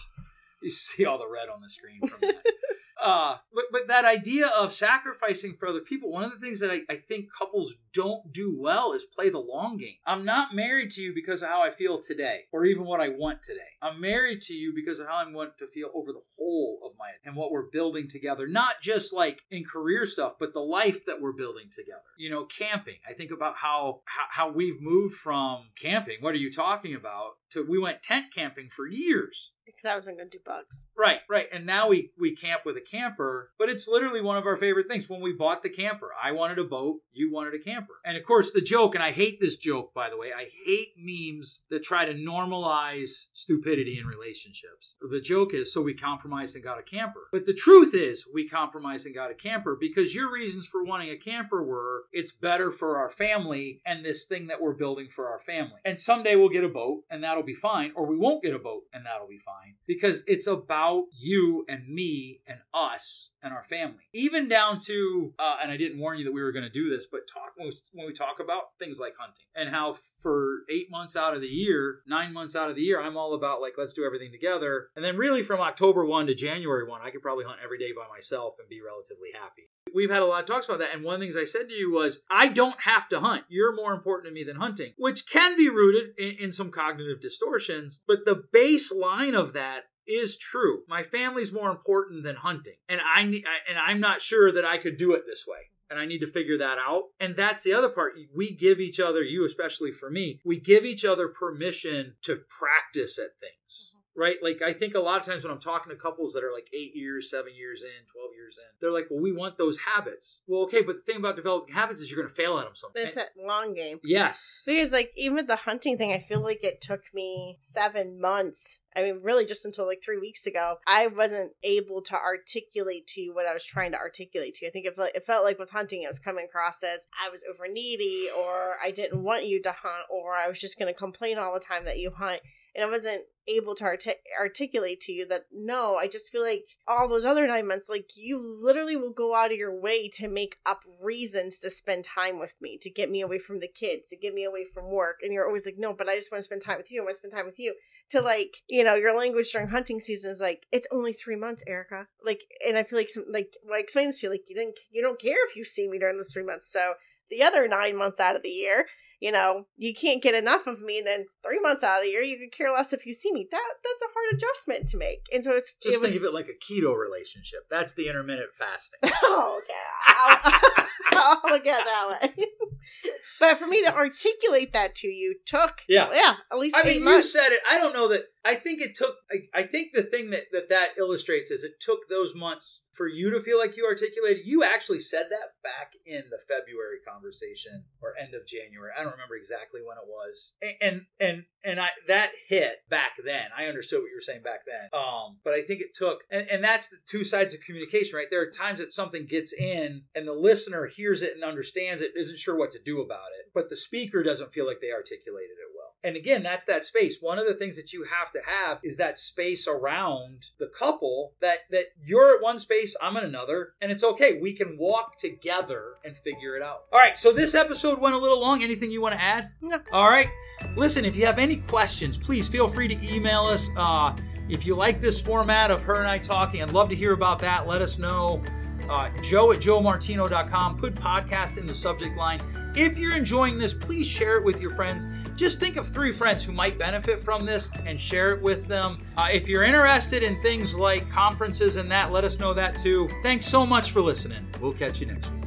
you 0.61 0.69
see 0.69 1.05
all 1.05 1.17
the 1.17 1.27
red 1.29 1.47
on 1.47 1.61
the 1.61 1.69
screen 1.69 2.01
from 2.05 2.19
that. 2.21 2.43
Uh, 3.01 3.37
but 3.53 3.65
but 3.71 3.87
that 3.87 4.05
idea 4.05 4.47
of 4.47 4.71
sacrificing 4.71 5.55
for 5.59 5.67
other 5.67 5.79
people, 5.81 6.11
one 6.11 6.23
of 6.23 6.31
the 6.31 6.39
things 6.39 6.59
that 6.59 6.69
I, 6.69 6.81
I 6.87 6.97
think 6.97 7.29
couples 7.33 7.73
don't 7.93 8.31
do 8.31 8.55
well 8.57 8.93
is 8.93 9.05
play 9.05 9.29
the 9.29 9.39
long 9.39 9.77
game. 9.77 9.95
I'm 10.05 10.23
not 10.23 10.53
married 10.53 10.91
to 10.91 11.01
you 11.01 11.13
because 11.13 11.41
of 11.41 11.49
how 11.49 11.63
I 11.63 11.71
feel 11.71 12.01
today, 12.01 12.41
or 12.51 12.63
even 12.65 12.85
what 12.85 13.01
I 13.01 13.09
want 13.09 13.41
today. 13.41 13.59
I'm 13.81 13.99
married 13.99 14.41
to 14.43 14.53
you 14.53 14.73
because 14.75 14.99
of 14.99 15.07
how 15.07 15.15
I 15.15 15.31
want 15.31 15.57
to 15.57 15.67
feel 15.67 15.89
over 15.95 16.11
the 16.11 16.21
whole 16.37 16.79
of 16.85 16.91
my 16.99 17.09
and 17.25 17.35
what 17.35 17.51
we're 17.51 17.69
building 17.71 18.07
together. 18.07 18.47
Not 18.47 18.81
just 18.81 19.11
like 19.11 19.41
in 19.49 19.63
career 19.63 20.05
stuff, 20.05 20.33
but 20.39 20.53
the 20.53 20.59
life 20.59 21.05
that 21.07 21.21
we're 21.21 21.33
building 21.33 21.69
together. 21.71 22.01
You 22.17 22.29
know, 22.29 22.45
camping. 22.45 22.97
I 23.09 23.13
think 23.13 23.31
about 23.31 23.55
how 23.57 24.01
how, 24.05 24.45
how 24.45 24.51
we've 24.51 24.79
moved 24.79 25.15
from 25.15 25.69
camping. 25.75 26.17
What 26.19 26.35
are 26.35 26.39
you 26.39 26.51
talking 26.51 26.93
about? 26.93 27.37
To 27.51 27.65
we 27.67 27.79
went 27.79 28.03
tent 28.03 28.27
camping 28.33 28.69
for 28.69 28.87
years. 28.87 29.51
Because 29.65 29.85
I 29.85 29.95
wasn't 29.95 30.17
gonna 30.17 30.29
do 30.29 30.39
bugs. 30.45 30.85
Right, 30.97 31.19
right. 31.29 31.47
And 31.51 31.65
now 31.65 31.87
we 31.87 32.11
we 32.19 32.35
camp 32.35 32.61
with 32.65 32.77
a 32.77 32.81
camper, 32.81 33.51
but 33.57 33.69
it's 33.69 33.87
literally 33.87 34.21
one 34.21 34.37
of 34.37 34.45
our 34.45 34.57
favorite 34.57 34.87
things. 34.87 35.09
When 35.09 35.21
we 35.21 35.33
bought 35.33 35.63
the 35.63 35.69
camper, 35.69 36.09
I 36.21 36.31
wanted 36.31 36.59
a 36.59 36.63
boat, 36.63 36.99
you 37.13 37.31
wanted 37.31 37.53
a 37.53 37.59
camper. 37.59 37.93
And 38.05 38.17
of 38.17 38.23
course, 38.23 38.51
the 38.51 38.61
joke, 38.61 38.95
and 38.95 39.03
I 39.03 39.11
hate 39.11 39.39
this 39.39 39.55
joke, 39.55 39.93
by 39.93 40.09
the 40.09 40.17
way, 40.17 40.31
I 40.33 40.47
hate 40.65 40.93
memes 40.97 41.61
that 41.69 41.83
try 41.83 42.05
to 42.05 42.13
normalize 42.13 43.27
stupidity 43.33 43.97
in 43.97 44.05
relationships. 44.05 44.95
The 45.01 45.21
joke 45.21 45.53
is, 45.53 45.73
so 45.73 45.81
we 45.81 45.93
compromised 45.93 46.55
and 46.55 46.63
got 46.63 46.79
a 46.79 46.83
camper. 46.83 47.27
But 47.31 47.45
the 47.45 47.53
truth 47.53 47.93
is, 47.93 48.25
we 48.33 48.47
compromised 48.47 49.05
and 49.05 49.15
got 49.15 49.31
a 49.31 49.35
camper 49.35 49.77
because 49.79 50.15
your 50.15 50.31
reasons 50.31 50.67
for 50.67 50.83
wanting 50.83 51.09
a 51.09 51.17
camper 51.17 51.63
were 51.63 52.05
it's 52.11 52.31
better 52.31 52.71
for 52.71 52.97
our 52.97 53.09
family 53.09 53.81
and 53.85 54.03
this 54.03 54.25
thing 54.25 54.47
that 54.47 54.61
we're 54.61 54.73
building 54.73 55.07
for 55.09 55.29
our 55.29 55.39
family. 55.39 55.79
And 55.85 55.99
someday 55.99 56.35
we'll 56.35 56.49
get 56.49 56.63
a 56.63 56.69
boat 56.69 57.03
and 57.09 57.23
that'll 57.23 57.40
be 57.43 57.55
fine, 57.55 57.91
or 57.95 58.05
we 58.05 58.17
won't 58.17 58.43
get 58.43 58.53
a 58.53 58.59
boat 58.59 58.83
and 58.93 59.05
that'll 59.05 59.27
be 59.27 59.39
fine 59.39 59.75
because 59.87 60.23
it's 60.27 60.47
about 60.47 61.05
you 61.17 61.65
and 61.67 61.87
me 61.87 62.41
and 62.47 62.59
us 62.73 63.29
and 63.43 63.53
our 63.53 63.63
family. 63.63 64.03
Even 64.13 64.47
down 64.47 64.79
to, 64.85 65.33
uh, 65.39 65.57
and 65.61 65.71
I 65.71 65.77
didn't 65.77 65.99
warn 65.99 66.17
you 66.17 66.25
that 66.25 66.31
we 66.31 66.41
were 66.41 66.51
going 66.51 66.63
to 66.63 66.69
do 66.69 66.89
this, 66.89 67.07
but 67.07 67.21
talk 67.27 67.53
when 67.55 67.67
we, 67.67 67.73
when 67.93 68.07
we 68.07 68.13
talk 68.13 68.39
about 68.39 68.77
things 68.79 68.99
like 68.99 69.13
hunting 69.19 69.45
and 69.55 69.69
how 69.69 69.95
for 70.21 70.59
eight 70.69 70.91
months 70.91 71.15
out 71.15 71.33
of 71.33 71.41
the 71.41 71.47
year, 71.47 72.01
nine 72.07 72.33
months 72.33 72.55
out 72.55 72.69
of 72.69 72.75
the 72.75 72.81
year, 72.81 73.01
I'm 73.01 73.17
all 73.17 73.33
about 73.33 73.61
like 73.61 73.73
let's 73.77 73.93
do 73.93 74.05
everything 74.05 74.31
together. 74.31 74.89
And 74.95 75.03
then 75.03 75.17
really 75.17 75.43
from 75.43 75.59
October 75.59 76.05
one 76.05 76.27
to 76.27 76.35
January 76.35 76.87
one, 76.87 77.01
I 77.03 77.09
could 77.09 77.21
probably 77.21 77.45
hunt 77.45 77.59
every 77.63 77.79
day 77.79 77.91
by 77.95 78.07
myself 78.13 78.55
and 78.59 78.69
be 78.69 78.81
relatively 78.81 79.29
happy. 79.33 79.69
We've 79.93 80.11
had 80.11 80.21
a 80.21 80.25
lot 80.25 80.41
of 80.41 80.47
talks 80.47 80.67
about 80.67 80.79
that, 80.79 80.93
and 80.93 81.03
one 81.03 81.15
of 81.15 81.19
the 81.19 81.25
things 81.25 81.37
I 81.37 81.45
said 81.45 81.69
to 81.69 81.75
you 81.75 81.91
was, 81.91 82.21
I 82.29 82.47
don't 82.47 82.79
have 82.81 83.09
to 83.09 83.19
hunt. 83.19 83.43
You're 83.49 83.75
more 83.75 83.93
important 83.93 84.29
to 84.29 84.33
me 84.33 84.43
than 84.43 84.55
hunting, 84.55 84.93
which 84.97 85.29
can 85.29 85.57
be 85.57 85.69
rooted 85.69 86.11
in, 86.17 86.45
in 86.45 86.51
some 86.51 86.71
cognitive 86.71 87.21
distortions. 87.21 87.99
But 88.07 88.25
the 88.25 88.43
baseline 88.53 89.37
of 89.37 89.53
that 89.53 89.85
is 90.07 90.37
true. 90.37 90.83
My 90.87 91.03
family's 91.03 91.53
more 91.53 91.69
important 91.69 92.23
than 92.23 92.35
hunting, 92.35 92.75
and 92.89 93.01
I 93.01 93.21
and 93.21 93.77
I'm 93.77 93.99
not 93.99 94.21
sure 94.21 94.51
that 94.51 94.65
I 94.65 94.77
could 94.77 94.97
do 94.97 95.13
it 95.13 95.23
this 95.25 95.45
way. 95.47 95.59
And 95.89 95.99
I 95.99 96.05
need 96.05 96.19
to 96.19 96.27
figure 96.27 96.57
that 96.59 96.77
out. 96.77 97.03
And 97.19 97.35
that's 97.35 97.63
the 97.63 97.73
other 97.73 97.89
part. 97.89 98.13
We 98.33 98.55
give 98.55 98.79
each 98.79 98.97
other, 98.97 99.21
you 99.23 99.43
especially 99.43 99.91
for 99.91 100.09
me, 100.09 100.39
we 100.45 100.57
give 100.57 100.85
each 100.85 101.03
other 101.03 101.27
permission 101.27 102.15
to 102.21 102.37
practice 102.47 103.19
at 103.19 103.37
things 103.41 103.91
mm-hmm. 103.91 104.00
Right? 104.15 104.37
Like 104.41 104.61
I 104.61 104.73
think 104.73 104.95
a 104.95 104.99
lot 104.99 105.19
of 105.19 105.25
times 105.25 105.43
when 105.43 105.53
I'm 105.53 105.59
talking 105.59 105.91
to 105.91 105.95
couples 105.95 106.33
that 106.33 106.43
are 106.43 106.51
like 106.53 106.67
eight 106.73 106.95
years, 106.95 107.29
seven 107.29 107.53
years 107.55 107.81
in, 107.81 108.05
twelve 108.11 108.31
years 108.35 108.57
in, 108.57 108.65
they're 108.79 108.91
like, 108.91 109.07
"Well, 109.09 109.21
we 109.21 109.31
want 109.31 109.57
those 109.57 109.77
habits." 109.79 110.41
Well, 110.47 110.63
okay, 110.63 110.81
but 110.81 110.97
the 110.97 111.01
thing 111.11 111.17
about 111.17 111.35
developing 111.35 111.73
habits 111.73 111.99
is 111.99 112.11
you're 112.11 112.21
going 112.21 112.33
to 112.33 112.41
fail 112.41 112.57
at 112.57 112.65
them 112.65 112.75
sometimes. 112.75 113.07
It's 113.07 113.15
that 113.15 113.29
long 113.37 113.73
game. 113.73 113.99
Yes. 114.03 114.63
Because 114.65 114.91
like 114.91 115.11
even 115.15 115.35
with 115.35 115.47
the 115.47 115.55
hunting 115.55 115.97
thing, 115.97 116.11
I 116.11 116.19
feel 116.19 116.41
like 116.41 116.63
it 116.63 116.81
took 116.81 117.01
me 117.13 117.57
seven 117.59 118.19
months. 118.19 118.79
I 118.93 119.03
mean, 119.03 119.21
really, 119.23 119.45
just 119.45 119.65
until 119.65 119.85
like 119.85 120.01
three 120.03 120.17
weeks 120.17 120.45
ago, 120.45 120.75
I 120.85 121.07
wasn't 121.07 121.51
able 121.63 122.01
to 122.03 122.15
articulate 122.15 123.07
to 123.07 123.21
you 123.21 123.33
what 123.33 123.45
I 123.45 123.53
was 123.53 123.63
trying 123.63 123.93
to 123.93 123.97
articulate 123.97 124.55
to 124.55 124.65
you. 124.65 124.69
I 124.69 124.71
think 124.71 124.85
it 124.85 124.97
felt, 124.97 125.15
it 125.15 125.25
felt 125.25 125.45
like 125.45 125.59
with 125.59 125.69
hunting, 125.69 126.03
it 126.03 126.07
was 126.07 126.19
coming 126.19 126.45
across 126.45 126.83
as 126.83 127.07
I 127.25 127.29
was 127.29 127.41
over 127.49 127.69
needy, 127.69 128.27
or 128.37 128.75
I 128.83 128.91
didn't 128.91 129.23
want 129.23 129.45
you 129.45 129.61
to 129.61 129.71
hunt, 129.71 130.07
or 130.09 130.33
I 130.33 130.49
was 130.49 130.59
just 130.59 130.77
going 130.77 130.93
to 130.93 130.97
complain 130.97 131.37
all 131.37 131.53
the 131.53 131.61
time 131.61 131.85
that 131.85 131.99
you 131.99 132.11
hunt 132.11 132.41
and 132.75 132.85
I 132.85 132.89
wasn't 132.89 133.23
able 133.47 133.75
to 133.75 133.83
artic- 133.83 134.21
articulate 134.39 135.01
to 135.01 135.11
you 135.11 135.25
that 135.27 135.45
no, 135.51 135.95
I 135.95 136.07
just 136.07 136.31
feel 136.31 136.43
like 136.43 136.65
all 136.87 137.07
those 137.07 137.25
other 137.25 137.47
nine 137.47 137.67
months, 137.67 137.89
like 137.89 138.11
you 138.15 138.39
literally 138.61 138.95
will 138.95 139.11
go 139.11 139.35
out 139.35 139.51
of 139.51 139.57
your 139.57 139.79
way 139.79 140.09
to 140.15 140.27
make 140.27 140.57
up 140.65 140.81
reasons 141.01 141.59
to 141.59 141.69
spend 141.69 142.03
time 142.03 142.39
with 142.39 142.55
me, 142.61 142.77
to 142.81 142.89
get 142.89 143.09
me 143.09 143.21
away 143.21 143.39
from 143.39 143.59
the 143.59 143.67
kids, 143.67 144.09
to 144.09 144.17
get 144.17 144.33
me 144.33 144.43
away 144.43 144.65
from 144.73 144.91
work. 144.91 145.17
And 145.21 145.33
you're 145.33 145.47
always 145.47 145.65
like, 145.65 145.77
no, 145.77 145.93
but 145.93 146.07
I 146.07 146.15
just 146.15 146.31
want 146.31 146.39
to 146.39 146.45
spend 146.45 146.61
time 146.61 146.77
with 146.77 146.91
you. 146.91 147.01
I 147.01 147.03
want 147.03 147.15
to 147.15 147.19
spend 147.19 147.33
time 147.33 147.45
with 147.45 147.59
you. 147.59 147.73
To 148.11 148.21
like, 148.21 148.57
you 148.67 148.83
know, 148.83 148.95
your 148.95 149.15
language 149.15 149.51
during 149.51 149.69
hunting 149.69 149.99
season 149.99 150.31
is 150.31 150.41
like, 150.41 150.65
it's 150.71 150.87
only 150.91 151.13
three 151.13 151.37
months, 151.37 151.63
Erica. 151.65 152.07
Like, 152.25 152.41
and 152.67 152.77
I 152.77 152.83
feel 152.83 152.99
like, 152.99 153.09
some, 153.09 153.25
like, 153.29 153.53
what 153.63 153.77
I 153.77 153.79
explained 153.79 154.13
to 154.13 154.27
you, 154.27 154.31
like, 154.31 154.49
you 154.49 154.55
didn't, 154.55 154.77
you 154.91 155.01
don't 155.01 155.19
care 155.19 155.47
if 155.47 155.55
you 155.55 155.63
see 155.63 155.87
me 155.87 155.97
during 155.97 156.17
those 156.17 156.33
three 156.33 156.43
months. 156.43 156.69
So 156.71 156.93
the 157.29 157.43
other 157.43 157.67
nine 157.67 157.97
months 157.97 158.19
out 158.19 158.35
of 158.35 158.43
the 158.43 158.49
year, 158.49 158.87
you 159.21 159.31
know, 159.31 159.67
you 159.77 159.93
can't 159.93 160.21
get 160.21 160.33
enough 160.33 160.65
of 160.65 160.81
me. 160.81 160.97
And 160.97 161.07
Then 161.07 161.25
three 161.45 161.59
months 161.59 161.83
out 161.83 161.99
of 161.99 162.03
the 162.03 162.09
year, 162.09 162.23
you 162.23 162.39
could 162.39 162.57
care 162.57 162.73
less 162.73 162.91
if 162.91 163.05
you 163.05 163.13
see 163.13 163.31
me. 163.31 163.47
That 163.49 163.61
that's 163.83 164.01
a 164.01 164.13
hard 164.13 164.35
adjustment 164.35 164.89
to 164.89 164.97
make. 164.97 165.21
And 165.31 165.45
so 165.45 165.51
it's 165.51 165.73
just 165.81 165.95
it 165.95 166.01
was, 166.01 166.09
think 166.11 166.21
of 166.21 166.27
it 166.27 166.33
like 166.33 166.49
a 166.49 166.73
keto 166.73 166.97
relationship. 166.97 167.61
That's 167.69 167.93
the 167.93 168.09
intermittent 168.09 168.49
fasting. 168.57 168.99
oh, 169.23 169.61
okay, 169.61 169.73
I'll, 170.07 170.87
I'll 171.43 171.51
look 171.51 171.67
at 171.67 171.85
that 171.85 172.09
way. 172.09 172.45
but 173.39 173.59
for 173.59 173.67
me 173.67 173.83
to 173.83 173.95
articulate 173.95 174.73
that 174.73 174.95
to 174.95 175.07
you 175.07 175.35
took 175.45 175.81
yeah 175.87 176.09
yeah 176.11 176.33
at 176.51 176.57
least 176.57 176.75
I 176.75 176.83
mean, 176.83 177.03
months. 177.03 177.33
you 177.33 177.39
said 177.41 177.51
it. 177.51 177.59
I 177.69 177.77
don't 177.77 177.93
know 177.93 178.07
that. 178.07 178.23
I 178.43 178.55
think 178.55 178.81
it 178.81 178.95
took. 178.95 179.15
I, 179.31 179.59
I 179.59 179.63
think 179.63 179.93
the 179.93 180.03
thing 180.03 180.31
that, 180.31 180.45
that 180.51 180.69
that 180.69 180.97
illustrates 180.97 181.51
is 181.51 181.63
it 181.63 181.79
took 181.79 182.09
those 182.09 182.33
months 182.33 182.83
for 182.93 183.07
you 183.07 183.29
to 183.31 183.39
feel 183.39 183.59
like 183.59 183.77
you 183.77 183.85
articulated. 183.85 184.45
You 184.45 184.63
actually 184.63 184.99
said 184.99 185.25
that 185.29 185.61
back 185.63 185.93
in 186.05 186.23
the 186.29 186.39
February 186.47 186.97
conversation 187.07 187.83
or 188.01 188.13
end 188.19 188.33
of 188.33 188.47
January. 188.47 188.91
I 188.97 189.03
don't 189.03 189.13
remember 189.13 189.35
exactly 189.35 189.81
when 189.85 189.97
it 189.97 190.07
was. 190.07 190.53
And 190.81 191.05
and 191.19 191.43
and, 191.63 191.79
I 191.79 191.89
that 192.07 192.31
hit 192.47 192.77
back 192.89 193.11
then. 193.23 193.45
I 193.55 193.65
understood 193.65 194.01
what 194.01 194.09
you 194.09 194.17
were 194.17 194.21
saying 194.21 194.43
back 194.43 194.61
then. 194.65 194.89
Um, 194.99 195.37
but 195.43 195.53
I 195.53 195.61
think 195.61 195.81
it 195.81 195.93
took. 195.93 196.21
And, 196.31 196.47
and 196.49 196.63
that's 196.63 196.89
the 196.89 196.97
two 197.07 197.23
sides 197.23 197.53
of 197.53 197.61
communication, 197.61 198.17
right? 198.17 198.27
There 198.29 198.41
are 198.41 198.51
times 198.51 198.79
that 198.79 198.91
something 198.91 199.27
gets 199.27 199.53
in 199.53 200.03
and 200.15 200.27
the 200.27 200.33
listener 200.33 200.87
hears 200.87 201.21
it 201.21 201.35
and 201.35 201.43
understands 201.43 202.01
it, 202.01 202.11
isn't 202.15 202.39
sure 202.39 202.57
what 202.57 202.71
to 202.71 202.79
do 202.83 203.01
about 203.01 203.29
it, 203.39 203.51
but 203.53 203.69
the 203.69 203.77
speaker 203.77 204.23
doesn't 204.23 204.53
feel 204.53 204.65
like 204.65 204.81
they 204.81 204.91
articulated 204.91 205.51
it. 205.51 205.70
And 206.03 206.15
again, 206.15 206.41
that's 206.41 206.65
that 206.65 206.83
space. 206.83 207.17
One 207.21 207.37
of 207.37 207.45
the 207.45 207.53
things 207.53 207.75
that 207.77 207.93
you 207.93 208.03
have 208.03 208.31
to 208.33 208.39
have 208.45 208.79
is 208.83 208.97
that 208.97 209.19
space 209.19 209.67
around 209.67 210.47
the 210.59 210.67
couple 210.67 211.33
that 211.41 211.59
that 211.69 211.85
you're 212.03 212.35
at 212.35 212.41
one 212.41 212.57
space, 212.57 212.95
I'm 213.01 213.17
in 213.17 213.23
another, 213.23 213.73
and 213.81 213.91
it's 213.91 214.03
okay. 214.03 214.39
We 214.39 214.53
can 214.53 214.77
walk 214.77 215.17
together 215.17 215.95
and 216.03 216.17
figure 216.17 216.55
it 216.55 216.63
out. 216.63 216.85
All 216.91 216.99
right, 216.99 217.17
so 217.17 217.31
this 217.31 217.53
episode 217.53 217.99
went 217.99 218.15
a 218.15 218.17
little 218.17 218.39
long. 218.39 218.63
Anything 218.63 218.91
you 218.91 219.01
want 219.01 219.13
to 219.13 219.21
add? 219.21 219.51
No. 219.61 219.79
All 219.93 220.09
right. 220.09 220.29
Listen, 220.75 221.05
if 221.05 221.15
you 221.15 221.25
have 221.25 221.39
any 221.39 221.57
questions, 221.57 222.17
please 222.17 222.47
feel 222.47 222.67
free 222.67 222.87
to 222.87 223.13
email 223.13 223.41
us. 223.41 223.69
Uh, 223.77 224.15
if 224.49 224.65
you 224.65 224.75
like 224.75 225.01
this 225.01 225.21
format 225.21 225.71
of 225.71 225.81
her 225.83 225.95
and 225.95 226.07
I 226.07 226.17
talking, 226.17 226.61
I'd 226.61 226.71
love 226.71 226.89
to 226.89 226.95
hear 226.95 227.13
about 227.13 227.39
that. 227.39 227.67
Let 227.67 227.81
us 227.81 227.97
know. 227.97 228.41
Uh, 228.91 229.09
joe 229.21 229.53
at 229.53 229.59
joemartino.com. 229.59 230.75
Put 230.77 230.95
podcast 230.95 231.57
in 231.57 231.65
the 231.65 231.73
subject 231.73 232.17
line. 232.17 232.41
If 232.75 232.97
you're 232.97 233.15
enjoying 233.15 233.57
this, 233.57 233.73
please 233.73 234.05
share 234.05 234.37
it 234.37 234.43
with 234.43 234.61
your 234.61 234.71
friends. 234.71 235.07
Just 235.35 235.59
think 235.59 235.77
of 235.77 235.87
three 235.87 236.11
friends 236.11 236.43
who 236.43 236.51
might 236.51 236.77
benefit 236.77 237.21
from 237.21 237.45
this 237.45 237.69
and 237.85 237.99
share 237.99 238.33
it 238.33 238.41
with 238.41 238.67
them. 238.67 238.97
Uh, 239.17 239.29
if 239.31 239.47
you're 239.47 239.63
interested 239.63 240.23
in 240.23 240.41
things 240.41 240.75
like 240.75 241.09
conferences 241.09 241.77
and 241.77 241.89
that, 241.91 242.11
let 242.11 242.23
us 242.23 242.37
know 242.37 242.53
that 242.53 242.77
too. 242.79 243.09
Thanks 243.23 243.45
so 243.45 243.65
much 243.65 243.91
for 243.91 244.01
listening. 244.01 244.45
We'll 244.59 244.73
catch 244.73 244.99
you 244.99 245.07
next 245.07 245.31
week. 245.31 245.41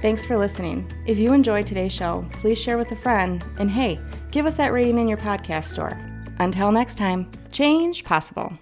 Thanks 0.00 0.24
for 0.24 0.36
listening. 0.36 0.90
If 1.06 1.18
you 1.18 1.32
enjoyed 1.32 1.66
today's 1.66 1.92
show, 1.92 2.24
please 2.32 2.60
share 2.60 2.78
with 2.78 2.92
a 2.92 2.96
friend. 2.96 3.44
And 3.58 3.68
hey, 3.68 4.00
give 4.30 4.46
us 4.46 4.54
that 4.54 4.72
rating 4.72 4.98
in 4.98 5.08
your 5.08 5.18
podcast 5.18 5.64
store. 5.64 5.98
Until 6.38 6.70
next 6.70 6.96
time, 6.96 7.28
change 7.50 8.04
possible. 8.04 8.56